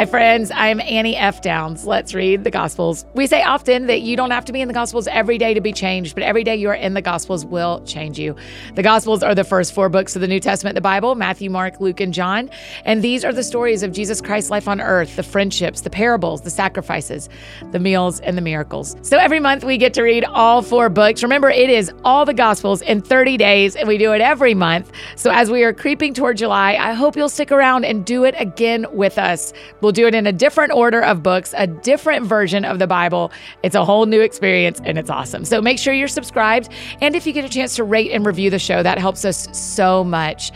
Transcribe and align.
Hi, 0.00 0.06
friends. 0.06 0.50
I'm 0.54 0.80
Annie 0.80 1.14
F. 1.14 1.42
Downs. 1.42 1.84
Let's 1.84 2.14
read 2.14 2.42
the 2.42 2.50
Gospels. 2.50 3.04
We 3.12 3.26
say 3.26 3.42
often 3.42 3.86
that 3.88 4.00
you 4.00 4.16
don't 4.16 4.30
have 4.30 4.46
to 4.46 4.52
be 4.52 4.62
in 4.62 4.66
the 4.66 4.72
Gospels 4.72 5.06
every 5.06 5.36
day 5.36 5.52
to 5.52 5.60
be 5.60 5.74
changed, 5.74 6.14
but 6.14 6.24
every 6.24 6.42
day 6.42 6.56
you 6.56 6.70
are 6.70 6.74
in 6.74 6.94
the 6.94 7.02
Gospels 7.02 7.44
will 7.44 7.84
change 7.84 8.18
you. 8.18 8.34
The 8.76 8.82
Gospels 8.82 9.22
are 9.22 9.34
the 9.34 9.44
first 9.44 9.74
four 9.74 9.90
books 9.90 10.16
of 10.16 10.22
the 10.22 10.26
New 10.26 10.40
Testament, 10.40 10.74
the 10.74 10.80
Bible 10.80 11.16
Matthew, 11.16 11.50
Mark, 11.50 11.80
Luke, 11.80 12.00
and 12.00 12.14
John. 12.14 12.48
And 12.86 13.04
these 13.04 13.26
are 13.26 13.32
the 13.34 13.42
stories 13.42 13.82
of 13.82 13.92
Jesus 13.92 14.22
Christ's 14.22 14.50
life 14.50 14.68
on 14.68 14.80
earth 14.80 15.16
the 15.16 15.22
friendships, 15.22 15.82
the 15.82 15.90
parables, 15.90 16.40
the 16.40 16.50
sacrifices, 16.50 17.28
the 17.70 17.78
meals, 17.78 18.20
and 18.20 18.38
the 18.38 18.42
miracles. 18.42 18.96
So 19.02 19.18
every 19.18 19.38
month 19.38 19.64
we 19.64 19.76
get 19.76 19.92
to 19.92 20.02
read 20.02 20.24
all 20.24 20.62
four 20.62 20.88
books. 20.88 21.22
Remember, 21.22 21.50
it 21.50 21.68
is 21.68 21.92
all 22.06 22.24
the 22.24 22.32
Gospels 22.32 22.80
in 22.80 23.02
30 23.02 23.36
days, 23.36 23.76
and 23.76 23.86
we 23.86 23.98
do 23.98 24.12
it 24.14 24.22
every 24.22 24.54
month. 24.54 24.92
So 25.16 25.30
as 25.30 25.50
we 25.50 25.62
are 25.62 25.74
creeping 25.74 26.14
toward 26.14 26.38
July, 26.38 26.76
I 26.80 26.94
hope 26.94 27.16
you'll 27.16 27.28
stick 27.28 27.52
around 27.52 27.84
and 27.84 28.02
do 28.02 28.24
it 28.24 28.34
again 28.38 28.86
with 28.94 29.18
us. 29.18 29.52
We'll 29.82 29.89
do 29.92 30.06
it 30.06 30.14
in 30.14 30.26
a 30.26 30.32
different 30.32 30.72
order 30.72 31.00
of 31.00 31.22
books, 31.22 31.54
a 31.56 31.66
different 31.66 32.26
version 32.26 32.64
of 32.64 32.78
the 32.78 32.86
Bible. 32.86 33.32
It's 33.62 33.74
a 33.74 33.84
whole 33.84 34.06
new 34.06 34.20
experience 34.20 34.80
and 34.84 34.98
it's 34.98 35.10
awesome. 35.10 35.44
So 35.44 35.60
make 35.60 35.78
sure 35.78 35.92
you're 35.92 36.08
subscribed. 36.08 36.68
And 37.00 37.14
if 37.14 37.26
you 37.26 37.32
get 37.32 37.44
a 37.44 37.48
chance 37.48 37.76
to 37.76 37.84
rate 37.84 38.10
and 38.10 38.24
review 38.26 38.50
the 38.50 38.58
show, 38.58 38.82
that 38.82 38.98
helps 38.98 39.24
us 39.24 39.48
so 39.56 40.04
much. 40.04 40.52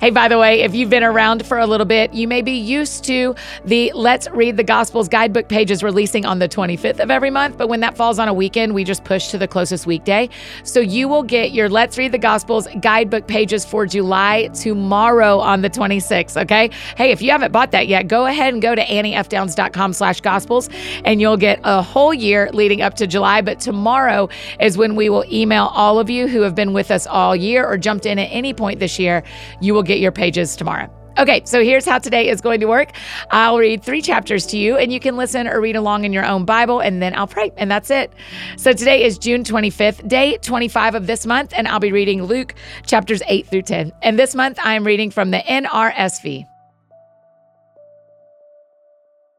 Hey, 0.00 0.10
by 0.10 0.28
the 0.28 0.38
way, 0.38 0.60
if 0.60 0.74
you've 0.74 0.90
been 0.90 1.04
around 1.04 1.46
for 1.46 1.58
a 1.58 1.66
little 1.66 1.86
bit, 1.86 2.14
you 2.14 2.28
may 2.28 2.42
be 2.42 2.52
used 2.52 3.04
to 3.04 3.34
the 3.64 3.92
Let's 3.94 4.28
Read 4.30 4.56
the 4.56 4.64
Gospels 4.64 5.08
guidebook 5.08 5.48
pages 5.48 5.82
releasing 5.82 6.24
on 6.24 6.38
the 6.38 6.48
25th 6.48 7.00
of 7.00 7.10
every 7.10 7.30
month. 7.30 7.56
But 7.56 7.68
when 7.68 7.80
that 7.80 7.96
falls 7.96 8.18
on 8.18 8.28
a 8.28 8.34
weekend, 8.34 8.74
we 8.74 8.84
just 8.84 9.04
push 9.04 9.28
to 9.28 9.38
the 9.38 9.48
closest 9.48 9.86
weekday. 9.86 10.28
So 10.62 10.80
you 10.80 11.08
will 11.08 11.22
get 11.22 11.52
your 11.52 11.68
Let's 11.68 11.98
Read 11.98 12.12
the 12.12 12.18
Gospels 12.18 12.68
guidebook 12.80 13.26
pages 13.26 13.64
for 13.64 13.86
July 13.86 14.48
tomorrow 14.48 15.38
on 15.38 15.62
the 15.62 15.70
26th. 15.70 16.40
Okay. 16.42 16.70
Hey, 16.96 17.10
if 17.10 17.22
you 17.22 17.30
haven't 17.30 17.52
bought 17.52 17.72
that 17.72 17.88
yet, 17.88 18.08
go 18.08 18.26
ahead 18.26 18.52
and 18.52 18.62
go 18.62 18.74
to 18.78 18.86
anniefdowns.com 18.86 19.92
slash 19.92 20.20
gospels 20.20 20.68
and 21.04 21.20
you'll 21.20 21.36
get 21.36 21.60
a 21.64 21.82
whole 21.82 22.14
year 22.14 22.50
leading 22.52 22.82
up 22.82 22.94
to 22.94 23.06
July. 23.06 23.40
But 23.40 23.60
tomorrow 23.60 24.28
is 24.60 24.78
when 24.78 24.96
we 24.96 25.08
will 25.08 25.24
email 25.30 25.66
all 25.74 25.98
of 25.98 26.10
you 26.10 26.28
who 26.28 26.42
have 26.42 26.54
been 26.54 26.72
with 26.72 26.90
us 26.90 27.06
all 27.06 27.34
year 27.34 27.66
or 27.66 27.76
jumped 27.76 28.06
in 28.06 28.18
at 28.18 28.26
any 28.26 28.54
point 28.54 28.80
this 28.80 28.98
year. 28.98 29.22
You 29.60 29.74
will 29.74 29.82
get 29.82 29.98
your 29.98 30.12
pages 30.12 30.56
tomorrow. 30.56 30.92
Okay, 31.18 31.42
so 31.44 31.64
here's 31.64 31.84
how 31.84 31.98
today 31.98 32.28
is 32.28 32.40
going 32.40 32.60
to 32.60 32.66
work. 32.66 32.92
I'll 33.32 33.58
read 33.58 33.82
three 33.82 34.00
chapters 34.00 34.46
to 34.46 34.56
you, 34.56 34.76
and 34.76 34.92
you 34.92 35.00
can 35.00 35.16
listen 35.16 35.48
or 35.48 35.60
read 35.60 35.74
along 35.74 36.04
in 36.04 36.12
your 36.12 36.24
own 36.24 36.44
Bible, 36.44 36.78
and 36.78 37.02
then 37.02 37.12
I'll 37.16 37.26
pray, 37.26 37.50
and 37.56 37.68
that's 37.68 37.90
it. 37.90 38.12
So 38.56 38.72
today 38.72 39.02
is 39.02 39.18
June 39.18 39.42
25th, 39.42 40.06
day 40.06 40.36
25 40.36 40.94
of 40.94 41.06
this 41.08 41.26
month, 41.26 41.52
and 41.56 41.66
I'll 41.66 41.80
be 41.80 41.90
reading 41.90 42.22
Luke 42.22 42.54
chapters 42.86 43.20
8 43.26 43.48
through 43.48 43.62
10. 43.62 43.90
And 44.00 44.16
this 44.16 44.36
month, 44.36 44.60
I 44.62 44.74
am 44.74 44.84
reading 44.84 45.10
from 45.10 45.32
the 45.32 45.38
NRSV. 45.38 46.46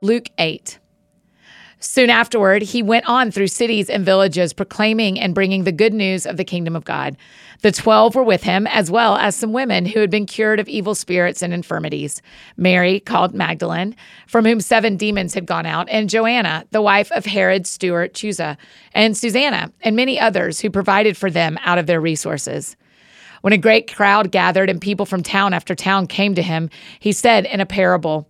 Luke 0.02 0.30
8. 0.38 0.80
Soon 1.81 2.09
afterward, 2.09 2.61
he 2.61 2.81
went 2.81 3.05
on 3.05 3.31
through 3.31 3.47
cities 3.47 3.89
and 3.89 4.05
villages, 4.05 4.53
proclaiming 4.53 5.19
and 5.19 5.36
bringing 5.36 5.66
the 5.66 5.73
good 5.73 5.94
news 5.94 6.25
of 6.25 6.38
the 6.38 6.45
kingdom 6.45 6.73
of 6.73 6.86
God. 6.86 7.17
The 7.64 7.73
twelve 7.73 8.16
were 8.16 8.23
with 8.23 8.44
him, 8.44 8.66
as 8.67 8.89
well 8.89 9.17
as 9.17 9.36
some 9.36 9.52
women 9.52 9.86
who 9.86 10.00
had 10.00 10.09
been 10.09 10.25
cured 10.25 10.61
of 10.61 10.70
evil 10.70 10.95
spirits 10.95 11.42
and 11.42 11.53
infirmities 11.53 12.22
Mary, 12.55 13.02
called 13.02 13.33
Magdalene, 13.33 13.94
from 14.25 14.45
whom 14.45 14.61
seven 14.61 14.95
demons 14.95 15.33
had 15.33 15.45
gone 15.45 15.66
out, 15.66 15.89
and 15.89 16.09
Joanna, 16.09 16.66
the 16.72 16.81
wife 16.81 17.11
of 17.11 17.25
Herod 17.25 17.67
steward 17.67 18.14
Chuza, 18.14 18.55
and 18.94 19.17
Susanna, 19.17 19.72
and 19.81 19.97
many 19.97 20.17
others 20.17 20.61
who 20.61 20.70
provided 20.70 21.17
for 21.17 21.30
them 21.30 21.59
out 21.64 21.77
of 21.77 21.88
their 21.88 22.00
resources. 22.00 22.77
When 23.42 23.53
a 23.53 23.58
great 23.58 23.94
crowd 23.94 24.31
gathered 24.31 24.70
and 24.70 24.80
people 24.80 25.05
from 25.05 25.23
town 25.23 25.53
after 25.53 25.75
town 25.75 26.08
came 26.08 26.36
to 26.36 26.42
him, 26.42 26.70
he 27.00 27.11
said 27.11 27.45
in 27.45 27.59
a 27.59 27.66
parable, 27.66 28.30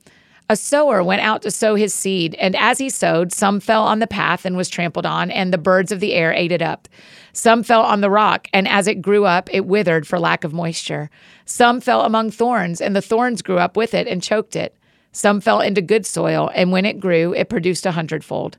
a 0.49 0.55
sower 0.55 1.03
went 1.03 1.21
out 1.21 1.43
to 1.43 1.51
sow 1.51 1.75
his 1.75 1.93
seed, 1.93 2.33
and 2.35 2.55
as 2.55 2.79
he 2.79 2.89
sowed, 2.89 3.31
some 3.31 3.59
fell 3.59 3.83
on 3.83 3.99
the 3.99 4.07
path 4.07 4.45
and 4.45 4.57
was 4.57 4.67
trampled 4.67 5.05
on, 5.05 5.29
and 5.29 5.53
the 5.53 5.59
birds 5.59 5.91
of 5.91 5.99
the 5.99 6.13
air 6.13 6.33
ate 6.33 6.51
it 6.51 6.61
up. 6.61 6.87
Some 7.33 7.61
fell 7.61 7.83
on 7.83 8.01
the 8.01 8.09
rock, 8.09 8.47
and 8.51 8.67
as 8.67 8.87
it 8.87 9.03
grew 9.03 9.25
up, 9.25 9.47
it 9.53 9.67
withered 9.67 10.07
for 10.07 10.19
lack 10.19 10.43
of 10.43 10.51
moisture. 10.51 11.11
Some 11.45 11.79
fell 11.79 12.01
among 12.01 12.31
thorns, 12.31 12.81
and 12.81 12.95
the 12.95 13.01
thorns 13.01 13.43
grew 13.43 13.59
up 13.59 13.77
with 13.77 13.93
it 13.93 14.07
and 14.07 14.23
choked 14.23 14.55
it. 14.55 14.75
Some 15.11 15.39
fell 15.39 15.61
into 15.61 15.83
good 15.83 16.05
soil, 16.05 16.49
and 16.55 16.71
when 16.71 16.85
it 16.85 16.99
grew, 16.99 17.31
it 17.33 17.49
produced 17.49 17.85
a 17.85 17.91
hundredfold. 17.91 18.57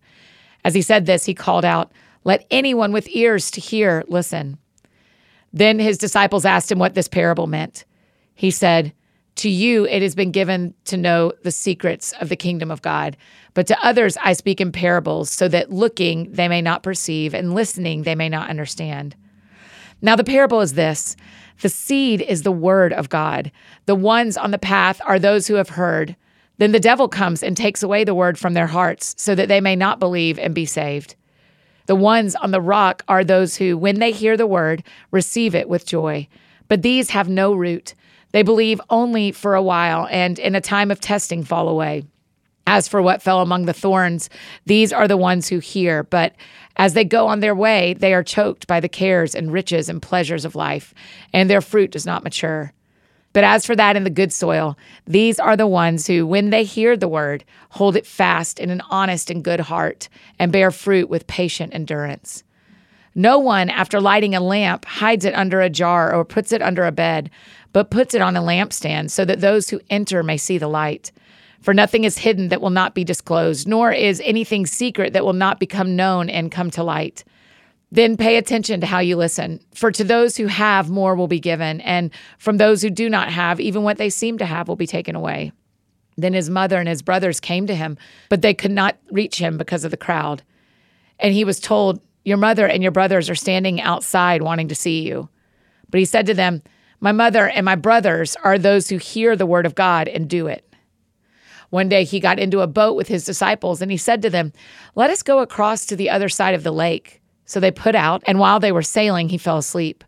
As 0.64 0.74
he 0.74 0.82
said 0.82 1.06
this, 1.06 1.24
he 1.24 1.34
called 1.34 1.64
out, 1.64 1.90
Let 2.22 2.46
anyone 2.52 2.92
with 2.92 3.08
ears 3.08 3.50
to 3.52 3.60
hear 3.60 4.04
listen. 4.06 4.58
Then 5.52 5.80
his 5.80 5.98
disciples 5.98 6.44
asked 6.44 6.70
him 6.70 6.78
what 6.78 6.94
this 6.94 7.08
parable 7.08 7.48
meant. 7.48 7.84
He 8.34 8.52
said, 8.52 8.92
to 9.40 9.48
you, 9.48 9.86
it 9.86 10.02
has 10.02 10.14
been 10.14 10.32
given 10.32 10.74
to 10.84 10.98
know 10.98 11.32
the 11.44 11.50
secrets 11.50 12.12
of 12.20 12.28
the 12.28 12.36
kingdom 12.36 12.70
of 12.70 12.82
God. 12.82 13.16
But 13.54 13.66
to 13.68 13.84
others, 13.84 14.18
I 14.22 14.34
speak 14.34 14.60
in 14.60 14.70
parables, 14.70 15.30
so 15.30 15.48
that 15.48 15.72
looking 15.72 16.30
they 16.32 16.46
may 16.46 16.60
not 16.60 16.82
perceive, 16.82 17.32
and 17.32 17.54
listening 17.54 18.02
they 18.02 18.14
may 18.14 18.28
not 18.28 18.50
understand. 18.50 19.16
Now, 20.02 20.14
the 20.14 20.24
parable 20.24 20.60
is 20.60 20.74
this 20.74 21.16
the 21.62 21.70
seed 21.70 22.20
is 22.20 22.42
the 22.42 22.52
word 22.52 22.92
of 22.92 23.08
God. 23.08 23.50
The 23.86 23.94
ones 23.94 24.36
on 24.36 24.50
the 24.50 24.58
path 24.58 25.00
are 25.06 25.18
those 25.18 25.46
who 25.46 25.54
have 25.54 25.70
heard. 25.70 26.16
Then 26.58 26.72
the 26.72 26.78
devil 26.80 27.08
comes 27.08 27.42
and 27.42 27.56
takes 27.56 27.82
away 27.82 28.04
the 28.04 28.14
word 28.14 28.38
from 28.38 28.52
their 28.52 28.66
hearts, 28.66 29.14
so 29.16 29.34
that 29.34 29.48
they 29.48 29.62
may 29.62 29.74
not 29.74 29.98
believe 29.98 30.38
and 30.38 30.54
be 30.54 30.66
saved. 30.66 31.16
The 31.86 31.96
ones 31.96 32.36
on 32.36 32.50
the 32.50 32.60
rock 32.60 33.04
are 33.08 33.24
those 33.24 33.56
who, 33.56 33.78
when 33.78 34.00
they 34.00 34.12
hear 34.12 34.36
the 34.36 34.46
word, 34.46 34.82
receive 35.10 35.54
it 35.54 35.66
with 35.66 35.86
joy. 35.86 36.28
But 36.68 36.82
these 36.82 37.10
have 37.10 37.28
no 37.30 37.54
root. 37.54 37.94
They 38.32 38.42
believe 38.42 38.80
only 38.90 39.32
for 39.32 39.54
a 39.54 39.62
while 39.62 40.06
and 40.10 40.38
in 40.38 40.54
a 40.54 40.60
time 40.60 40.90
of 40.90 41.00
testing 41.00 41.44
fall 41.44 41.68
away. 41.68 42.04
As 42.66 42.86
for 42.86 43.02
what 43.02 43.22
fell 43.22 43.40
among 43.40 43.64
the 43.64 43.72
thorns, 43.72 44.30
these 44.66 44.92
are 44.92 45.08
the 45.08 45.16
ones 45.16 45.48
who 45.48 45.58
hear, 45.58 46.04
but 46.04 46.36
as 46.76 46.94
they 46.94 47.04
go 47.04 47.26
on 47.26 47.40
their 47.40 47.54
way, 47.54 47.94
they 47.94 48.14
are 48.14 48.22
choked 48.22 48.66
by 48.66 48.78
the 48.78 48.88
cares 48.88 49.34
and 49.34 49.52
riches 49.52 49.88
and 49.88 50.00
pleasures 50.00 50.44
of 50.44 50.54
life, 50.54 50.94
and 51.32 51.50
their 51.50 51.60
fruit 51.60 51.90
does 51.90 52.06
not 52.06 52.22
mature. 52.22 52.72
But 53.32 53.44
as 53.44 53.66
for 53.66 53.76
that 53.76 53.96
in 53.96 54.04
the 54.04 54.10
good 54.10 54.32
soil, 54.32 54.76
these 55.06 55.38
are 55.38 55.56
the 55.56 55.66
ones 55.66 56.06
who, 56.06 56.26
when 56.26 56.50
they 56.50 56.64
hear 56.64 56.96
the 56.96 57.08
word, 57.08 57.44
hold 57.70 57.96
it 57.96 58.06
fast 58.06 58.58
in 58.58 58.70
an 58.70 58.82
honest 58.90 59.30
and 59.30 59.44
good 59.44 59.60
heart, 59.60 60.08
and 60.38 60.52
bear 60.52 60.70
fruit 60.70 61.08
with 61.08 61.26
patient 61.26 61.74
endurance. 61.74 62.44
No 63.14 63.38
one, 63.38 63.70
after 63.70 64.00
lighting 64.00 64.34
a 64.34 64.40
lamp, 64.40 64.84
hides 64.84 65.24
it 65.24 65.34
under 65.34 65.60
a 65.60 65.70
jar 65.70 66.14
or 66.14 66.24
puts 66.24 66.52
it 66.52 66.62
under 66.62 66.86
a 66.86 66.92
bed 66.92 67.30
but 67.72 67.90
puts 67.90 68.14
it 68.14 68.22
on 68.22 68.36
a 68.36 68.42
lampstand 68.42 69.10
so 69.10 69.24
that 69.24 69.40
those 69.40 69.70
who 69.70 69.80
enter 69.90 70.22
may 70.22 70.36
see 70.36 70.58
the 70.58 70.68
light. 70.68 71.12
For 71.60 71.74
nothing 71.74 72.04
is 72.04 72.18
hidden 72.18 72.48
that 72.48 72.60
will 72.60 72.70
not 72.70 72.94
be 72.94 73.04
disclosed, 73.04 73.68
nor 73.68 73.92
is 73.92 74.22
anything 74.24 74.66
secret 74.66 75.12
that 75.12 75.24
will 75.24 75.34
not 75.34 75.60
become 75.60 75.94
known 75.94 76.30
and 76.30 76.50
come 76.50 76.70
to 76.72 76.82
light. 76.82 77.22
Then 77.92 78.16
pay 78.16 78.36
attention 78.36 78.80
to 78.80 78.86
how 78.86 79.00
you 79.00 79.16
listen. 79.16 79.60
For 79.74 79.90
to 79.92 80.04
those 80.04 80.36
who 80.36 80.46
have, 80.46 80.90
more 80.90 81.14
will 81.14 81.28
be 81.28 81.40
given, 81.40 81.80
and 81.80 82.10
from 82.38 82.56
those 82.56 82.82
who 82.82 82.90
do 82.90 83.10
not 83.10 83.30
have, 83.30 83.60
even 83.60 83.82
what 83.82 83.98
they 83.98 84.10
seem 84.10 84.38
to 84.38 84.46
have 84.46 84.68
will 84.68 84.76
be 84.76 84.86
taken 84.86 85.16
away. 85.16 85.52
Then 86.16 86.32
his 86.32 86.48
mother 86.48 86.78
and 86.78 86.88
his 86.88 87.02
brothers 87.02 87.40
came 87.40 87.66
to 87.66 87.74
him, 87.74 87.98
but 88.28 88.42
they 88.42 88.54
could 88.54 88.70
not 88.70 88.96
reach 89.10 89.38
him 89.38 89.58
because 89.58 89.84
of 89.84 89.90
the 89.90 89.96
crowd. 89.96 90.42
And 91.18 91.34
he 91.34 91.44
was 91.44 91.60
told, 91.60 92.00
Your 92.24 92.36
mother 92.36 92.66
and 92.66 92.82
your 92.82 92.92
brothers 92.92 93.28
are 93.28 93.34
standing 93.34 93.80
outside 93.80 94.42
wanting 94.42 94.68
to 94.68 94.74
see 94.74 95.02
you. 95.02 95.28
But 95.90 95.98
he 95.98 96.04
said 96.04 96.26
to 96.26 96.34
them, 96.34 96.62
my 97.00 97.12
mother 97.12 97.48
and 97.48 97.64
my 97.64 97.76
brothers 97.76 98.36
are 98.44 98.58
those 98.58 98.88
who 98.88 98.98
hear 98.98 99.34
the 99.34 99.46
word 99.46 99.66
of 99.66 99.74
God 99.74 100.06
and 100.08 100.28
do 100.28 100.46
it. 100.46 100.66
One 101.70 101.88
day 101.88 102.04
he 102.04 102.20
got 102.20 102.38
into 102.38 102.60
a 102.60 102.66
boat 102.66 102.96
with 102.96 103.08
his 103.08 103.24
disciples 103.24 103.80
and 103.80 103.90
he 103.90 103.96
said 103.96 104.22
to 104.22 104.30
them, 104.30 104.52
Let 104.94 105.10
us 105.10 105.22
go 105.22 105.38
across 105.38 105.86
to 105.86 105.96
the 105.96 106.10
other 106.10 106.28
side 106.28 106.54
of 106.54 106.62
the 106.64 106.72
lake. 106.72 107.20
So 107.44 107.58
they 107.58 107.72
put 107.72 107.96
out, 107.96 108.22
and 108.26 108.38
while 108.38 108.60
they 108.60 108.70
were 108.70 108.82
sailing, 108.82 109.28
he 109.28 109.38
fell 109.38 109.58
asleep. 109.58 110.04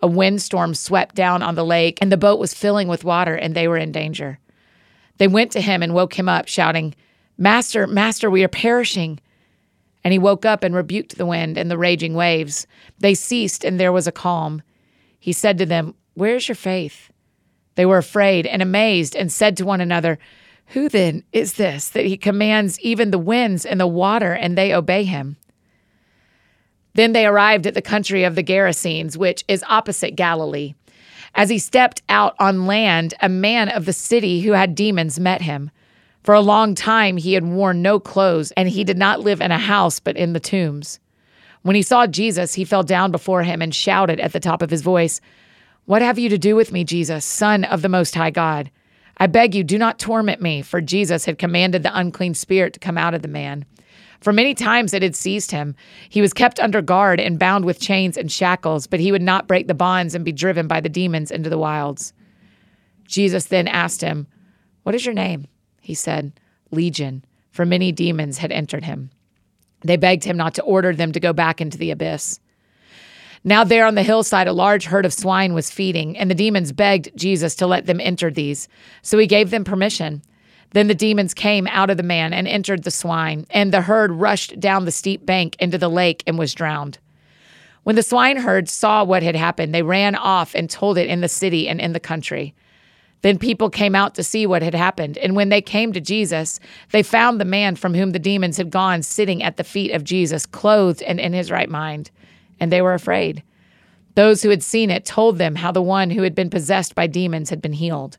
A 0.00 0.06
windstorm 0.06 0.74
swept 0.74 1.14
down 1.16 1.42
on 1.42 1.54
the 1.54 1.64
lake, 1.64 1.98
and 2.00 2.12
the 2.12 2.16
boat 2.16 2.38
was 2.38 2.54
filling 2.54 2.86
with 2.86 3.02
water, 3.02 3.34
and 3.34 3.54
they 3.54 3.66
were 3.66 3.76
in 3.76 3.90
danger. 3.90 4.38
They 5.18 5.26
went 5.26 5.50
to 5.52 5.60
him 5.60 5.82
and 5.82 5.94
woke 5.94 6.16
him 6.16 6.28
up, 6.28 6.46
shouting, 6.46 6.94
Master, 7.38 7.86
Master, 7.86 8.30
we 8.30 8.44
are 8.44 8.48
perishing. 8.48 9.18
And 10.04 10.12
he 10.12 10.18
woke 10.18 10.44
up 10.44 10.62
and 10.62 10.74
rebuked 10.74 11.18
the 11.18 11.26
wind 11.26 11.58
and 11.58 11.70
the 11.70 11.78
raging 11.78 12.14
waves. 12.14 12.66
They 13.00 13.14
ceased, 13.14 13.64
and 13.64 13.80
there 13.80 13.92
was 13.92 14.06
a 14.06 14.12
calm. 14.12 14.62
He 15.18 15.32
said 15.32 15.58
to 15.58 15.66
them, 15.66 15.94
Where's 16.16 16.48
your 16.48 16.54
faith? 16.54 17.10
They 17.74 17.84
were 17.84 17.98
afraid 17.98 18.46
and 18.46 18.62
amazed 18.62 19.14
and 19.14 19.30
said 19.30 19.54
to 19.58 19.66
one 19.66 19.82
another, 19.82 20.18
Who 20.68 20.88
then 20.88 21.24
is 21.30 21.52
this 21.54 21.90
that 21.90 22.06
he 22.06 22.16
commands 22.16 22.80
even 22.80 23.10
the 23.10 23.18
winds 23.18 23.66
and 23.66 23.78
the 23.78 23.86
water 23.86 24.32
and 24.32 24.56
they 24.56 24.72
obey 24.72 25.04
him? 25.04 25.36
Then 26.94 27.12
they 27.12 27.26
arrived 27.26 27.66
at 27.66 27.74
the 27.74 27.82
country 27.82 28.24
of 28.24 28.34
the 28.34 28.42
Gerasenes, 28.42 29.18
which 29.18 29.44
is 29.46 29.62
opposite 29.68 30.16
Galilee. 30.16 30.72
As 31.34 31.50
he 31.50 31.58
stepped 31.58 32.00
out 32.08 32.34
on 32.38 32.66
land, 32.66 33.12
a 33.20 33.28
man 33.28 33.68
of 33.68 33.84
the 33.84 33.92
city 33.92 34.40
who 34.40 34.52
had 34.52 34.74
demons 34.74 35.20
met 35.20 35.42
him. 35.42 35.70
For 36.22 36.34
a 36.34 36.40
long 36.40 36.74
time 36.74 37.18
he 37.18 37.34
had 37.34 37.44
worn 37.44 37.82
no 37.82 38.00
clothes, 38.00 38.52
and 38.52 38.70
he 38.70 38.84
did 38.84 38.96
not 38.96 39.20
live 39.20 39.42
in 39.42 39.52
a 39.52 39.58
house 39.58 40.00
but 40.00 40.16
in 40.16 40.32
the 40.32 40.40
tombs. 40.40 40.98
When 41.60 41.76
he 41.76 41.82
saw 41.82 42.06
Jesus, 42.06 42.54
he 42.54 42.64
fell 42.64 42.82
down 42.82 43.10
before 43.10 43.42
him 43.42 43.60
and 43.60 43.74
shouted 43.74 44.18
at 44.18 44.32
the 44.32 44.40
top 44.40 44.62
of 44.62 44.70
his 44.70 44.80
voice, 44.80 45.20
what 45.86 46.02
have 46.02 46.18
you 46.18 46.28
to 46.28 46.38
do 46.38 46.56
with 46.56 46.72
me, 46.72 46.84
Jesus, 46.84 47.24
Son 47.24 47.64
of 47.64 47.80
the 47.80 47.88
Most 47.88 48.14
High 48.14 48.30
God? 48.30 48.70
I 49.18 49.28
beg 49.28 49.54
you, 49.54 49.64
do 49.64 49.78
not 49.78 49.98
torment 49.98 50.42
me, 50.42 50.60
for 50.60 50.80
Jesus 50.80 51.24
had 51.24 51.38
commanded 51.38 51.82
the 51.82 51.98
unclean 51.98 52.34
spirit 52.34 52.74
to 52.74 52.80
come 52.80 52.98
out 52.98 53.14
of 53.14 53.22
the 53.22 53.28
man. 53.28 53.64
For 54.20 54.32
many 54.32 54.54
times 54.54 54.92
it 54.92 55.02
had 55.02 55.14
seized 55.14 55.52
him. 55.52 55.76
He 56.08 56.20
was 56.20 56.32
kept 56.32 56.58
under 56.58 56.82
guard 56.82 57.20
and 57.20 57.38
bound 57.38 57.64
with 57.64 57.80
chains 57.80 58.16
and 58.16 58.30
shackles, 58.30 58.86
but 58.86 59.00
he 59.00 59.12
would 59.12 59.22
not 59.22 59.46
break 59.46 59.68
the 59.68 59.74
bonds 59.74 60.14
and 60.14 60.24
be 60.24 60.32
driven 60.32 60.66
by 60.66 60.80
the 60.80 60.88
demons 60.88 61.30
into 61.30 61.48
the 61.48 61.58
wilds. 61.58 62.12
Jesus 63.06 63.46
then 63.46 63.68
asked 63.68 64.00
him, 64.00 64.26
What 64.82 64.94
is 64.94 65.06
your 65.06 65.14
name? 65.14 65.46
He 65.80 65.94
said, 65.94 66.40
Legion, 66.72 67.24
for 67.52 67.64
many 67.64 67.92
demons 67.92 68.38
had 68.38 68.50
entered 68.50 68.84
him. 68.84 69.10
They 69.82 69.96
begged 69.96 70.24
him 70.24 70.36
not 70.36 70.54
to 70.54 70.62
order 70.62 70.92
them 70.92 71.12
to 71.12 71.20
go 71.20 71.32
back 71.32 71.60
into 71.60 71.78
the 71.78 71.92
abyss. 71.92 72.40
Now, 73.48 73.62
there 73.62 73.86
on 73.86 73.94
the 73.94 74.02
hillside, 74.02 74.48
a 74.48 74.52
large 74.52 74.86
herd 74.86 75.06
of 75.06 75.14
swine 75.14 75.54
was 75.54 75.70
feeding, 75.70 76.18
and 76.18 76.28
the 76.28 76.34
demons 76.34 76.72
begged 76.72 77.16
Jesus 77.16 77.54
to 77.54 77.66
let 77.68 77.86
them 77.86 78.00
enter 78.00 78.28
these. 78.28 78.66
So 79.02 79.18
he 79.18 79.28
gave 79.28 79.50
them 79.50 79.62
permission. 79.62 80.22
Then 80.72 80.88
the 80.88 80.96
demons 80.96 81.32
came 81.32 81.68
out 81.68 81.88
of 81.88 81.96
the 81.96 82.02
man 82.02 82.32
and 82.32 82.48
entered 82.48 82.82
the 82.82 82.90
swine, 82.90 83.46
and 83.50 83.72
the 83.72 83.82
herd 83.82 84.10
rushed 84.10 84.58
down 84.58 84.84
the 84.84 84.90
steep 84.90 85.24
bank 85.24 85.54
into 85.60 85.78
the 85.78 85.88
lake 85.88 86.24
and 86.26 86.36
was 86.36 86.54
drowned. 86.54 86.98
When 87.84 87.94
the 87.94 88.02
swineherd 88.02 88.68
saw 88.68 89.04
what 89.04 89.22
had 89.22 89.36
happened, 89.36 89.72
they 89.72 89.82
ran 89.82 90.16
off 90.16 90.52
and 90.56 90.68
told 90.68 90.98
it 90.98 91.06
in 91.06 91.20
the 91.20 91.28
city 91.28 91.68
and 91.68 91.80
in 91.80 91.92
the 91.92 92.00
country. 92.00 92.52
Then 93.22 93.38
people 93.38 93.70
came 93.70 93.94
out 93.94 94.16
to 94.16 94.24
see 94.24 94.44
what 94.44 94.62
had 94.62 94.74
happened, 94.74 95.18
and 95.18 95.36
when 95.36 95.50
they 95.50 95.62
came 95.62 95.92
to 95.92 96.00
Jesus, 96.00 96.58
they 96.90 97.04
found 97.04 97.40
the 97.40 97.44
man 97.44 97.76
from 97.76 97.94
whom 97.94 98.10
the 98.10 98.18
demons 98.18 98.56
had 98.56 98.70
gone 98.70 99.04
sitting 99.04 99.40
at 99.40 99.56
the 99.56 99.62
feet 99.62 99.92
of 99.92 100.02
Jesus, 100.02 100.46
clothed 100.46 101.00
and 101.02 101.20
in 101.20 101.32
his 101.32 101.48
right 101.48 101.70
mind, 101.70 102.10
and 102.60 102.72
they 102.72 102.82
were 102.82 102.94
afraid. 102.94 103.42
Those 104.14 104.42
who 104.42 104.48
had 104.48 104.62
seen 104.62 104.90
it 104.90 105.04
told 105.04 105.38
them 105.38 105.56
how 105.56 105.72
the 105.72 105.82
one 105.82 106.10
who 106.10 106.22
had 106.22 106.34
been 106.34 106.50
possessed 106.50 106.94
by 106.94 107.06
demons 107.06 107.50
had 107.50 107.60
been 107.60 107.74
healed. 107.74 108.18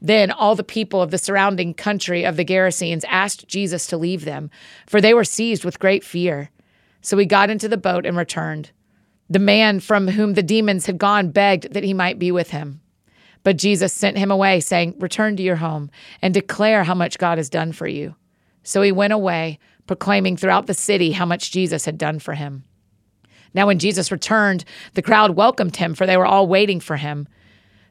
Then 0.00 0.30
all 0.30 0.54
the 0.54 0.64
people 0.64 1.02
of 1.02 1.10
the 1.10 1.18
surrounding 1.18 1.74
country 1.74 2.24
of 2.24 2.36
the 2.36 2.44
Gerasenes 2.44 3.04
asked 3.06 3.46
Jesus 3.46 3.86
to 3.88 3.98
leave 3.98 4.24
them, 4.24 4.50
for 4.86 5.00
they 5.00 5.12
were 5.12 5.24
seized 5.24 5.64
with 5.64 5.78
great 5.78 6.02
fear. 6.02 6.50
So 7.02 7.18
he 7.18 7.26
got 7.26 7.50
into 7.50 7.68
the 7.68 7.76
boat 7.76 8.06
and 8.06 8.16
returned. 8.16 8.70
The 9.28 9.38
man 9.38 9.80
from 9.80 10.08
whom 10.08 10.34
the 10.34 10.42
demons 10.42 10.86
had 10.86 10.98
gone 10.98 11.30
begged 11.30 11.74
that 11.74 11.84
he 11.84 11.94
might 11.94 12.18
be 12.18 12.32
with 12.32 12.50
him. 12.50 12.80
But 13.42 13.58
Jesus 13.58 13.92
sent 13.92 14.18
him 14.18 14.30
away, 14.30 14.60
saying, 14.60 14.96
Return 14.98 15.36
to 15.36 15.42
your 15.42 15.56
home 15.56 15.90
and 16.20 16.34
declare 16.34 16.84
how 16.84 16.94
much 16.94 17.18
God 17.18 17.38
has 17.38 17.48
done 17.48 17.72
for 17.72 17.86
you. 17.86 18.16
So 18.62 18.82
he 18.82 18.92
went 18.92 19.12
away, 19.12 19.58
proclaiming 19.86 20.36
throughout 20.36 20.66
the 20.66 20.74
city 20.74 21.12
how 21.12 21.24
much 21.26 21.50
Jesus 21.50 21.84
had 21.84 21.96
done 21.96 22.18
for 22.18 22.34
him. 22.34 22.64
Now, 23.54 23.66
when 23.66 23.78
Jesus 23.78 24.12
returned, 24.12 24.64
the 24.94 25.02
crowd 25.02 25.32
welcomed 25.36 25.76
him, 25.76 25.94
for 25.94 26.06
they 26.06 26.16
were 26.16 26.26
all 26.26 26.46
waiting 26.46 26.80
for 26.80 26.96
him. 26.96 27.26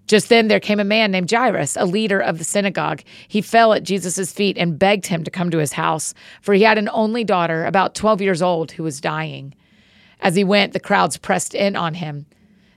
Just 0.08 0.30
then 0.30 0.48
there 0.48 0.60
came 0.60 0.80
a 0.80 0.84
man 0.84 1.12
named 1.12 1.30
Jairus, 1.30 1.78
a 1.78 1.86
leader 1.86 2.20
of 2.20 2.40
the 2.40 2.44
synagogue. 2.44 3.04
He 3.28 3.42
fell 3.42 3.74
at 3.74 3.84
Jesus' 3.84 4.32
feet 4.32 4.58
and 4.58 4.80
begged 4.80 5.06
him 5.06 5.24
to 5.24 5.30
come 5.30 5.52
to 5.52 5.60
his 5.60 5.74
house, 5.74 6.16
for 6.42 6.54
he 6.54 6.64
had 6.64 6.80
an 6.80 6.90
only 6.92 7.24
daughter, 7.24 7.66
about 7.66 7.94
12 7.94 8.22
years 8.22 8.42
old, 8.42 8.72
who 8.72 8.84
was 8.84 9.00
dying. 9.00 9.54
As 10.22 10.36
he 10.36 10.44
went, 10.44 10.74
the 10.74 10.80
crowds 10.80 11.18
pressed 11.18 11.54
in 11.54 11.76
on 11.76 11.94
him. 11.94 12.26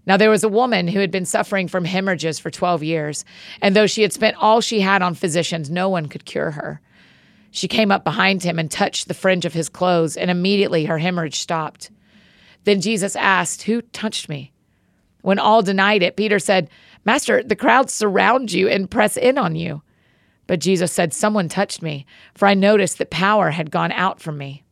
Now 0.05 0.17
there 0.17 0.31
was 0.31 0.44
a 0.44 0.49
woman 0.49 0.88
who 0.88 0.99
had 0.99 1.11
been 1.11 1.25
suffering 1.25 1.69
from 1.69 1.84
hemorrhages 1.84 2.38
for 2.38 2.50
12 2.50 2.82
years, 2.82 3.25
and 3.61 3.75
though 3.75 3.87
she 3.87 4.02
had 4.02 4.12
spent 4.12 4.37
all 4.37 4.61
she 4.61 4.81
had 4.81 5.00
on 5.00 5.14
physicians, 5.14 5.70
no 5.70 5.88
one 5.88 6.08
could 6.08 6.25
cure 6.25 6.50
her. 6.50 6.81
She 7.50 7.69
came 7.69 7.90
up 7.90 8.02
behind 8.02 8.43
him 8.43 8.58
and 8.58 8.70
touched 8.70 9.08
the 9.08 9.14
fringe 9.14 9.44
of 9.44 9.52
his 9.52 9.69
clothes, 9.69 10.17
and 10.17 10.31
immediately 10.31 10.87
her 10.87 10.99
hemorrhage 10.99 11.38
stopped. 11.38 11.90
Then 12.64 12.81
Jesus 12.81 13.17
asked, 13.17 13.62
Who 13.62 13.82
touched 13.82 14.29
me? 14.29 14.53
When 15.23 15.38
all 15.38 15.62
denied 15.62 16.03
it, 16.03 16.17
Peter 16.17 16.38
said, 16.38 16.69
Master, 17.05 17.43
the 17.43 17.56
crowds 17.56 17.93
surround 17.93 18.53
you 18.53 18.69
and 18.69 18.91
press 18.91 19.17
in 19.17 19.38
on 19.38 19.55
you. 19.56 19.82
But 20.47 20.61
Jesus 20.61 20.93
said, 20.93 21.12
Someone 21.12 21.49
touched 21.49 21.82
me, 21.82 22.06
for 22.35 22.47
I 22.47 22.55
noticed 22.55 22.99
that 22.99 23.11
power 23.11 23.50
had 23.50 23.70
gone 23.70 23.93
out 23.93 24.20
from 24.20 24.38
me. 24.38 24.64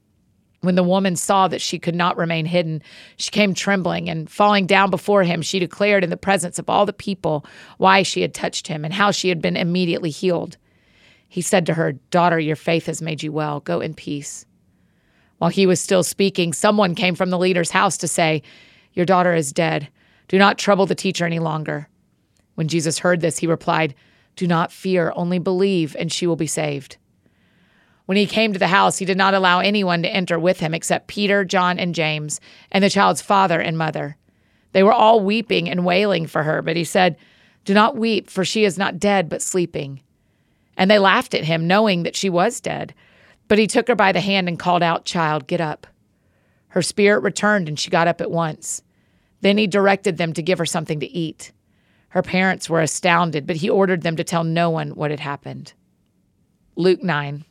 When 0.61 0.75
the 0.75 0.83
woman 0.83 1.17
saw 1.17 1.49
that 1.49 1.63
she 1.63 1.79
could 1.79 1.95
not 1.95 2.19
remain 2.19 2.45
hidden, 2.45 2.83
she 3.17 3.31
came 3.31 3.55
trembling, 3.55 4.11
and 4.11 4.29
falling 4.29 4.67
down 4.67 4.91
before 4.91 5.23
him, 5.23 5.41
she 5.41 5.59
declared 5.59 6.05
in 6.05 6.11
the 6.11 6.19
presence 6.19 6.59
of 6.59 6.69
all 6.69 6.85
the 6.85 6.93
people 6.93 7.47
why 7.79 8.03
she 8.03 8.21
had 8.21 8.35
touched 8.35 8.67
him 8.67 8.85
and 8.85 8.93
how 8.93 9.11
she 9.11 9.31
had 9.31 9.41
been 9.41 9.57
immediately 9.57 10.11
healed. 10.11 10.59
He 11.27 11.41
said 11.41 11.65
to 11.67 11.75
her, 11.75 11.93
Daughter, 11.93 12.39
your 12.39 12.57
faith 12.57 12.87
has 12.87 13.01
made 13.01 13.23
you 13.23 13.33
well. 13.33 13.61
Go 13.61 13.81
in 13.81 13.95
peace. 13.95 14.45
While 15.41 15.51
he 15.51 15.65
was 15.65 15.81
still 15.81 16.03
speaking, 16.03 16.53
someone 16.53 16.95
came 16.95 17.15
from 17.15 17.31
the 17.31 17.39
leader's 17.39 17.71
house 17.71 17.97
to 17.97 18.07
say, 18.07 18.43
Your 18.93 19.07
daughter 19.07 19.35
is 19.35 19.55
dead. 19.55 19.89
Do 20.29 20.37
not 20.37 20.59
trouble 20.59 20.85
the 20.85 20.95
teacher 20.95 21.25
any 21.25 21.39
longer. 21.39 21.89
When 22.57 22.69
Jesus 22.69 22.99
heard 22.99 23.23
this, 23.23 23.39
he 23.39 23.47
replied, 23.47 23.95
Do 24.37 24.47
not 24.47 24.71
fear, 24.71 25.15
only 25.17 25.39
believe, 25.39 25.97
and 25.99 26.13
she 26.13 26.27
will 26.27 26.37
be 26.37 26.47
saved. 26.47 26.99
When 28.05 28.19
he 28.19 28.27
came 28.27 28.53
to 28.53 28.59
the 28.59 28.67
house, 28.67 28.99
he 28.99 29.07
did 29.07 29.17
not 29.17 29.33
allow 29.33 29.61
anyone 29.61 30.03
to 30.03 30.15
enter 30.15 30.39
with 30.39 30.61
him 30.61 30.75
except 30.75 31.07
Peter, 31.07 31.43
John, 31.43 31.79
and 31.79 31.95
James, 31.95 32.39
and 32.71 32.85
the 32.85 32.91
child's 32.91 33.23
father 33.23 33.59
and 33.59 33.79
mother. 33.79 34.19
They 34.73 34.83
were 34.83 34.93
all 34.93 35.21
weeping 35.21 35.71
and 35.71 35.87
wailing 35.87 36.27
for 36.27 36.43
her, 36.43 36.61
but 36.61 36.77
he 36.77 36.85
said, 36.85 37.17
Do 37.65 37.73
not 37.73 37.97
weep, 37.97 38.29
for 38.29 38.45
she 38.45 38.67
is 38.67 38.77
not 38.77 38.99
dead, 38.99 39.31
but 39.31 39.41
sleeping. 39.41 40.03
And 40.77 40.91
they 40.91 40.99
laughed 40.99 41.33
at 41.33 41.45
him, 41.45 41.67
knowing 41.67 42.03
that 42.03 42.15
she 42.15 42.29
was 42.29 42.61
dead. 42.61 42.93
But 43.51 43.59
he 43.59 43.67
took 43.67 43.89
her 43.89 43.97
by 43.97 44.13
the 44.13 44.21
hand 44.21 44.47
and 44.47 44.57
called 44.57 44.81
out, 44.81 45.05
Child, 45.05 45.49
get 45.49 45.61
up. 45.61 45.89
Her 46.69 46.83
spirit 46.83 47.25
returned, 47.25 47.67
and 47.67 47.77
she 47.77 47.91
got 47.91 48.07
up 48.07 48.21
at 48.21 48.31
once. 48.31 48.81
Then 49.41 49.59
he 49.59 49.67
directed 49.67 50.19
them 50.19 50.33
to 50.35 50.43
give 50.43 50.59
her 50.59 50.65
something 50.65 51.01
to 51.01 51.11
eat. 51.11 51.51
Her 52.11 52.23
parents 52.23 52.71
were 52.71 52.81
astounded, 52.81 53.49
but 53.49 53.57
he 53.57 53.69
ordered 53.69 54.03
them 54.03 54.15
to 54.15 54.23
tell 54.23 54.45
no 54.45 54.71
one 54.71 54.91
what 54.91 55.11
had 55.11 55.19
happened. 55.19 55.73
Luke 56.77 57.03
9. 57.03 57.45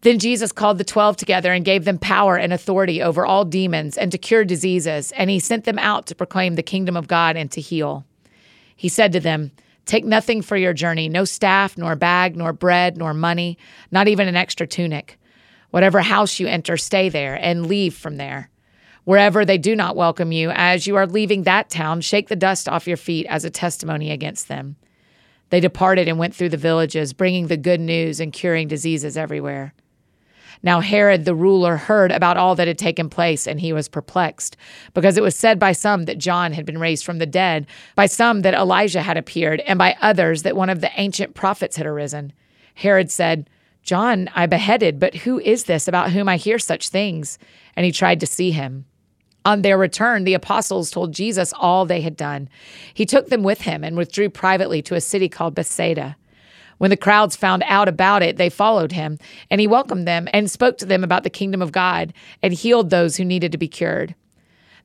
Then 0.00 0.18
Jesus 0.18 0.50
called 0.50 0.78
the 0.78 0.84
twelve 0.84 1.18
together 1.18 1.52
and 1.52 1.62
gave 1.62 1.84
them 1.84 1.98
power 1.98 2.38
and 2.38 2.54
authority 2.54 3.02
over 3.02 3.26
all 3.26 3.44
demons 3.44 3.98
and 3.98 4.10
to 4.12 4.16
cure 4.16 4.46
diseases, 4.46 5.12
and 5.12 5.28
he 5.28 5.38
sent 5.38 5.64
them 5.64 5.78
out 5.78 6.06
to 6.06 6.14
proclaim 6.14 6.54
the 6.54 6.62
kingdom 6.62 6.96
of 6.96 7.06
God 7.06 7.36
and 7.36 7.52
to 7.52 7.60
heal. 7.60 8.06
He 8.74 8.88
said 8.88 9.12
to 9.12 9.20
them, 9.20 9.50
Take 9.86 10.04
nothing 10.04 10.42
for 10.42 10.56
your 10.56 10.72
journey 10.72 11.08
no 11.08 11.24
staff, 11.24 11.78
nor 11.78 11.96
bag, 11.96 12.36
nor 12.36 12.52
bread, 12.52 12.96
nor 12.96 13.14
money, 13.14 13.56
not 13.90 14.08
even 14.08 14.28
an 14.28 14.36
extra 14.36 14.66
tunic. 14.66 15.18
Whatever 15.70 16.00
house 16.02 16.38
you 16.38 16.46
enter, 16.46 16.76
stay 16.76 17.08
there 17.08 17.34
and 17.34 17.66
leave 17.66 17.94
from 17.94 18.16
there. 18.16 18.50
Wherever 19.04 19.44
they 19.44 19.58
do 19.58 19.76
not 19.76 19.94
welcome 19.94 20.32
you, 20.32 20.50
as 20.50 20.88
you 20.88 20.96
are 20.96 21.06
leaving 21.06 21.44
that 21.44 21.70
town, 21.70 22.00
shake 22.00 22.28
the 22.28 22.34
dust 22.34 22.68
off 22.68 22.88
your 22.88 22.96
feet 22.96 23.24
as 23.26 23.44
a 23.44 23.50
testimony 23.50 24.10
against 24.10 24.48
them. 24.48 24.76
They 25.50 25.60
departed 25.60 26.08
and 26.08 26.18
went 26.18 26.34
through 26.34 26.48
the 26.48 26.56
villages, 26.56 27.12
bringing 27.12 27.46
the 27.46 27.56
good 27.56 27.80
news 27.80 28.18
and 28.18 28.32
curing 28.32 28.66
diseases 28.66 29.16
everywhere. 29.16 29.74
Now 30.66 30.80
Herod 30.80 31.24
the 31.24 31.34
ruler 31.36 31.76
heard 31.76 32.10
about 32.10 32.36
all 32.36 32.56
that 32.56 32.66
had 32.66 32.76
taken 32.76 33.08
place, 33.08 33.46
and 33.46 33.60
he 33.60 33.72
was 33.72 33.88
perplexed, 33.88 34.56
because 34.94 35.16
it 35.16 35.22
was 35.22 35.36
said 35.36 35.60
by 35.60 35.70
some 35.70 36.06
that 36.06 36.18
John 36.18 36.52
had 36.52 36.66
been 36.66 36.80
raised 36.80 37.04
from 37.04 37.18
the 37.18 37.24
dead, 37.24 37.68
by 37.94 38.06
some 38.06 38.42
that 38.42 38.52
Elijah 38.52 39.02
had 39.02 39.16
appeared, 39.16 39.60
and 39.60 39.78
by 39.78 39.96
others 40.02 40.42
that 40.42 40.56
one 40.56 40.68
of 40.68 40.80
the 40.80 40.90
ancient 40.96 41.34
prophets 41.34 41.76
had 41.76 41.86
arisen. 41.86 42.32
Herod 42.74 43.12
said, 43.12 43.48
John 43.84 44.28
I 44.34 44.46
beheaded, 44.46 44.98
but 44.98 45.14
who 45.14 45.38
is 45.38 45.64
this 45.64 45.86
about 45.86 46.10
whom 46.10 46.28
I 46.28 46.36
hear 46.36 46.58
such 46.58 46.88
things? 46.88 47.38
And 47.76 47.86
he 47.86 47.92
tried 47.92 48.18
to 48.18 48.26
see 48.26 48.50
him. 48.50 48.86
On 49.44 49.62
their 49.62 49.78
return, 49.78 50.24
the 50.24 50.34
apostles 50.34 50.90
told 50.90 51.14
Jesus 51.14 51.54
all 51.60 51.86
they 51.86 52.00
had 52.00 52.16
done. 52.16 52.48
He 52.92 53.06
took 53.06 53.28
them 53.28 53.44
with 53.44 53.60
him 53.60 53.84
and 53.84 53.96
withdrew 53.96 54.30
privately 54.30 54.82
to 54.82 54.96
a 54.96 55.00
city 55.00 55.28
called 55.28 55.54
Bethsaida. 55.54 56.16
When 56.78 56.90
the 56.90 56.96
crowds 56.96 57.36
found 57.36 57.62
out 57.66 57.88
about 57.88 58.22
it, 58.22 58.36
they 58.36 58.50
followed 58.50 58.92
him, 58.92 59.18
and 59.50 59.60
he 59.60 59.66
welcomed 59.66 60.06
them 60.06 60.28
and 60.32 60.50
spoke 60.50 60.76
to 60.78 60.86
them 60.86 61.02
about 61.02 61.22
the 61.22 61.30
kingdom 61.30 61.62
of 61.62 61.72
God 61.72 62.12
and 62.42 62.52
healed 62.52 62.90
those 62.90 63.16
who 63.16 63.24
needed 63.24 63.52
to 63.52 63.58
be 63.58 63.68
cured. 63.68 64.14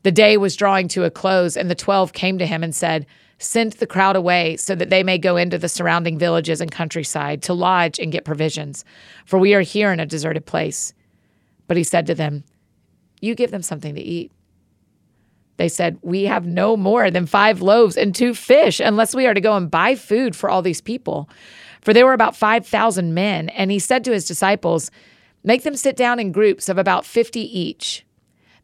The 0.04 0.12
day 0.12 0.38
was 0.38 0.56
drawing 0.56 0.88
to 0.90 1.04
a 1.04 1.12
close, 1.12 1.56
and 1.58 1.70
the 1.70 1.76
twelve 1.76 2.14
came 2.14 2.38
to 2.40 2.46
him 2.46 2.64
and 2.64 2.74
said, 2.74 3.06
Send 3.38 3.74
the 3.74 3.88
crowd 3.88 4.16
away 4.16 4.56
so 4.58 4.76
that 4.76 4.90
they 4.90 5.04
may 5.04 5.18
go 5.18 5.36
into 5.36 5.58
the 5.58 5.68
surrounding 5.68 6.18
villages 6.18 6.62
and 6.62 6.72
countryside 6.72 7.42
to 7.44 7.54
lodge 7.54 8.00
and 8.00 8.12
get 8.12 8.24
provisions, 8.24 8.86
for 9.26 9.40
we 9.40 9.54
are 9.54 9.62
here 9.62 9.92
in 9.92 10.00
a 10.00 10.06
deserted 10.06 10.46
place. 10.46 10.94
But 11.68 11.78
he 11.78 11.84
said 11.84 12.06
to 12.08 12.16
them, 12.16 12.44
You 13.20 13.34
give 13.34 13.52
them 13.52 13.64
something 13.64 13.96
to 13.96 14.02
eat. 14.02 14.32
They 15.58 15.70
said, 15.70 15.98
We 16.02 16.24
have 16.24 16.46
no 16.46 16.78
more 16.78 17.12
than 17.12 17.26
five 17.26 17.62
loaves 17.62 17.98
and 17.98 18.14
two 18.14 18.34
fish, 18.34 18.80
unless 18.80 19.16
we 19.16 19.26
are 19.26 19.34
to 19.34 19.42
go 19.42 19.56
and 19.56 19.72
buy 19.72 19.96
food 19.96 20.36
for 20.36 20.50
all 20.50 20.62
these 20.62 20.82
people. 20.82 21.30
For 21.82 21.94
there 21.94 22.06
were 22.06 22.14
about 22.14 22.36
5,000 22.36 23.14
men, 23.14 23.50
and 23.50 23.72
he 23.72 23.80
said 23.80 24.04
to 24.06 24.14
his 24.14 24.26
disciples, 24.26 24.92
Make 25.44 25.64
them 25.64 25.76
sit 25.76 25.96
down 25.96 26.20
in 26.20 26.32
groups 26.32 26.70
of 26.70 26.78
about 26.78 27.06
50 27.06 27.40
each. 27.40 28.06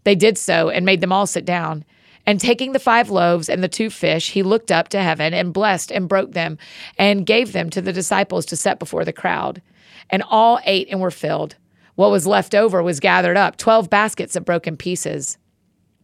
They 0.03 0.15
did 0.15 0.37
so 0.37 0.69
and 0.69 0.85
made 0.85 1.01
them 1.01 1.11
all 1.11 1.25
sit 1.25 1.43
down. 1.43 1.83
And 2.25 2.39
taking 2.39 2.73
the 2.73 2.79
five 2.79 3.09
loaves 3.09 3.49
and 3.49 3.63
the 3.63 3.69
two 3.69 3.89
fish, 3.89 4.31
he 4.31 4.43
looked 4.43 4.71
up 4.71 4.89
to 4.89 5.01
heaven 5.01 5.33
and 5.33 5.53
blessed 5.53 5.91
and 5.91 6.09
broke 6.09 6.33
them 6.33 6.57
and 6.97 7.25
gave 7.25 7.53
them 7.53 7.69
to 7.71 7.81
the 7.81 7.93
disciples 7.93 8.45
to 8.47 8.55
set 8.55 8.79
before 8.79 9.05
the 9.05 9.13
crowd. 9.13 9.61
And 10.09 10.23
all 10.23 10.59
ate 10.65 10.89
and 10.91 11.01
were 11.01 11.11
filled. 11.11 11.55
What 11.95 12.11
was 12.11 12.27
left 12.27 12.53
over 12.53 12.83
was 12.83 12.99
gathered 12.99 13.37
up, 13.37 13.57
12 13.57 13.89
baskets 13.89 14.35
of 14.35 14.45
broken 14.45 14.77
pieces. 14.77 15.37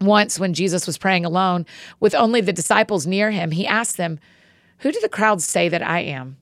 Once, 0.01 0.39
when 0.39 0.53
Jesus 0.53 0.87
was 0.87 0.97
praying 0.97 1.23
alone 1.23 1.65
with 1.99 2.15
only 2.15 2.41
the 2.41 2.51
disciples 2.51 3.05
near 3.05 3.29
him, 3.29 3.51
he 3.51 3.67
asked 3.67 3.97
them, 3.97 4.19
Who 4.79 4.91
do 4.91 4.99
the 5.01 5.09
crowds 5.09 5.45
say 5.45 5.69
that 5.69 5.83
I 5.83 5.99
am? 5.99 6.37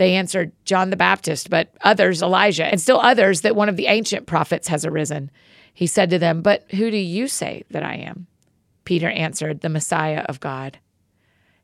They 0.00 0.14
answered, 0.14 0.52
John 0.64 0.88
the 0.88 0.96
Baptist, 0.96 1.50
but 1.50 1.74
others, 1.82 2.22
Elijah, 2.22 2.64
and 2.64 2.80
still 2.80 2.98
others 3.00 3.42
that 3.42 3.54
one 3.54 3.68
of 3.68 3.76
the 3.76 3.86
ancient 3.86 4.26
prophets 4.26 4.68
has 4.68 4.86
arisen. 4.86 5.30
He 5.74 5.86
said 5.86 6.08
to 6.08 6.18
them, 6.18 6.40
But 6.40 6.64
who 6.70 6.90
do 6.90 6.96
you 6.96 7.28
say 7.28 7.64
that 7.70 7.82
I 7.82 7.96
am? 7.96 8.26
Peter 8.86 9.10
answered, 9.10 9.60
The 9.60 9.68
Messiah 9.68 10.24
of 10.26 10.40
God. 10.40 10.78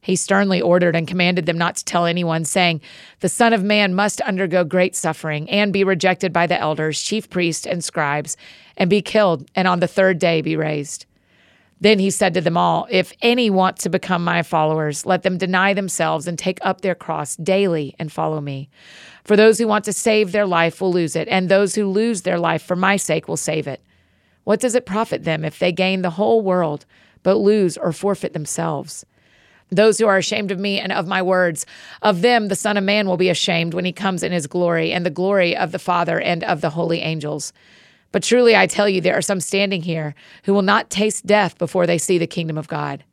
He 0.02 0.16
sternly 0.16 0.60
ordered 0.60 0.94
and 0.94 1.08
commanded 1.08 1.46
them 1.46 1.56
not 1.56 1.76
to 1.76 1.84
tell 1.86 2.04
anyone, 2.04 2.44
saying, 2.44 2.82
The 3.20 3.30
Son 3.30 3.54
of 3.54 3.64
Man 3.64 3.94
must 3.94 4.20
undergo 4.20 4.64
great 4.64 4.94
suffering 4.94 5.48
and 5.48 5.72
be 5.72 5.82
rejected 5.82 6.30
by 6.34 6.46
the 6.46 6.60
elders, 6.60 7.02
chief 7.02 7.30
priests, 7.30 7.66
and 7.66 7.82
scribes, 7.82 8.36
and 8.76 8.90
be 8.90 9.00
killed, 9.00 9.50
and 9.54 9.66
on 9.66 9.80
the 9.80 9.88
third 9.88 10.18
day 10.18 10.42
be 10.42 10.56
raised. 10.56 11.05
Then 11.80 11.98
he 11.98 12.10
said 12.10 12.32
to 12.34 12.40
them 12.40 12.56
all, 12.56 12.86
If 12.90 13.12
any 13.20 13.50
want 13.50 13.78
to 13.80 13.90
become 13.90 14.24
my 14.24 14.42
followers, 14.42 15.04
let 15.04 15.22
them 15.22 15.36
deny 15.36 15.74
themselves 15.74 16.26
and 16.26 16.38
take 16.38 16.58
up 16.62 16.80
their 16.80 16.94
cross 16.94 17.36
daily 17.36 17.94
and 17.98 18.10
follow 18.10 18.40
me. 18.40 18.70
For 19.24 19.36
those 19.36 19.58
who 19.58 19.68
want 19.68 19.84
to 19.84 19.92
save 19.92 20.32
their 20.32 20.46
life 20.46 20.80
will 20.80 20.92
lose 20.92 21.16
it, 21.16 21.28
and 21.28 21.48
those 21.48 21.74
who 21.74 21.86
lose 21.86 22.22
their 22.22 22.38
life 22.38 22.62
for 22.62 22.76
my 22.76 22.96
sake 22.96 23.28
will 23.28 23.36
save 23.36 23.66
it. 23.66 23.82
What 24.44 24.60
does 24.60 24.74
it 24.74 24.86
profit 24.86 25.24
them 25.24 25.44
if 25.44 25.58
they 25.58 25.72
gain 25.72 26.02
the 26.02 26.10
whole 26.10 26.40
world, 26.40 26.86
but 27.22 27.34
lose 27.34 27.76
or 27.76 27.92
forfeit 27.92 28.32
themselves? 28.32 29.04
Those 29.70 29.98
who 29.98 30.06
are 30.06 30.16
ashamed 30.16 30.52
of 30.52 30.60
me 30.60 30.78
and 30.78 30.92
of 30.92 31.08
my 31.08 31.20
words, 31.20 31.66
of 32.00 32.22
them 32.22 32.46
the 32.46 32.54
Son 32.54 32.76
of 32.76 32.84
Man 32.84 33.08
will 33.08 33.16
be 33.16 33.28
ashamed 33.28 33.74
when 33.74 33.84
he 33.84 33.92
comes 33.92 34.22
in 34.22 34.30
his 34.30 34.46
glory 34.46 34.92
and 34.92 35.04
the 35.04 35.10
glory 35.10 35.56
of 35.56 35.72
the 35.72 35.78
Father 35.80 36.20
and 36.20 36.44
of 36.44 36.60
the 36.60 36.70
holy 36.70 37.00
angels. 37.00 37.52
But 38.16 38.22
truly 38.22 38.56
I 38.56 38.66
tell 38.66 38.88
you, 38.88 39.02
there 39.02 39.18
are 39.18 39.20
some 39.20 39.42
standing 39.42 39.82
here 39.82 40.14
who 40.44 40.54
will 40.54 40.62
not 40.62 40.88
taste 40.88 41.26
death 41.26 41.58
before 41.58 41.86
they 41.86 41.98
see 41.98 42.16
the 42.16 42.26
kingdom 42.26 42.56
of 42.56 42.66
God. 42.66 43.04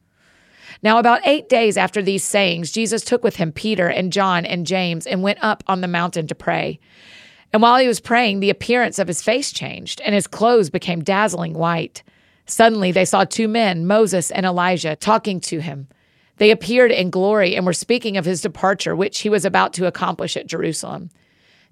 Now, 0.81 0.97
about 0.97 1.27
eight 1.27 1.49
days 1.49 1.75
after 1.75 2.01
these 2.01 2.23
sayings, 2.23 2.71
Jesus 2.71 3.03
took 3.03 3.21
with 3.21 3.35
him 3.35 3.51
Peter 3.51 3.89
and 3.89 4.13
John 4.13 4.45
and 4.45 4.65
James 4.65 5.05
and 5.05 5.21
went 5.21 5.43
up 5.43 5.61
on 5.67 5.81
the 5.81 5.89
mountain 5.89 6.25
to 6.27 6.35
pray. 6.35 6.79
And 7.51 7.61
while 7.61 7.79
he 7.79 7.87
was 7.89 7.99
praying, 7.99 8.39
the 8.39 8.49
appearance 8.49 8.97
of 8.97 9.09
his 9.09 9.21
face 9.21 9.51
changed, 9.51 9.99
and 10.05 10.15
his 10.15 10.25
clothes 10.25 10.69
became 10.69 11.03
dazzling 11.03 11.51
white. 11.51 12.01
Suddenly 12.45 12.93
they 12.93 13.03
saw 13.03 13.25
two 13.25 13.49
men, 13.49 13.85
Moses 13.85 14.31
and 14.31 14.45
Elijah, 14.45 14.95
talking 14.95 15.41
to 15.41 15.59
him. 15.59 15.89
They 16.37 16.49
appeared 16.49 16.93
in 16.93 17.09
glory 17.09 17.57
and 17.57 17.65
were 17.65 17.73
speaking 17.73 18.15
of 18.15 18.23
his 18.23 18.39
departure, 18.39 18.95
which 18.95 19.19
he 19.19 19.29
was 19.29 19.43
about 19.43 19.73
to 19.73 19.85
accomplish 19.85 20.37
at 20.37 20.47
Jerusalem. 20.47 21.09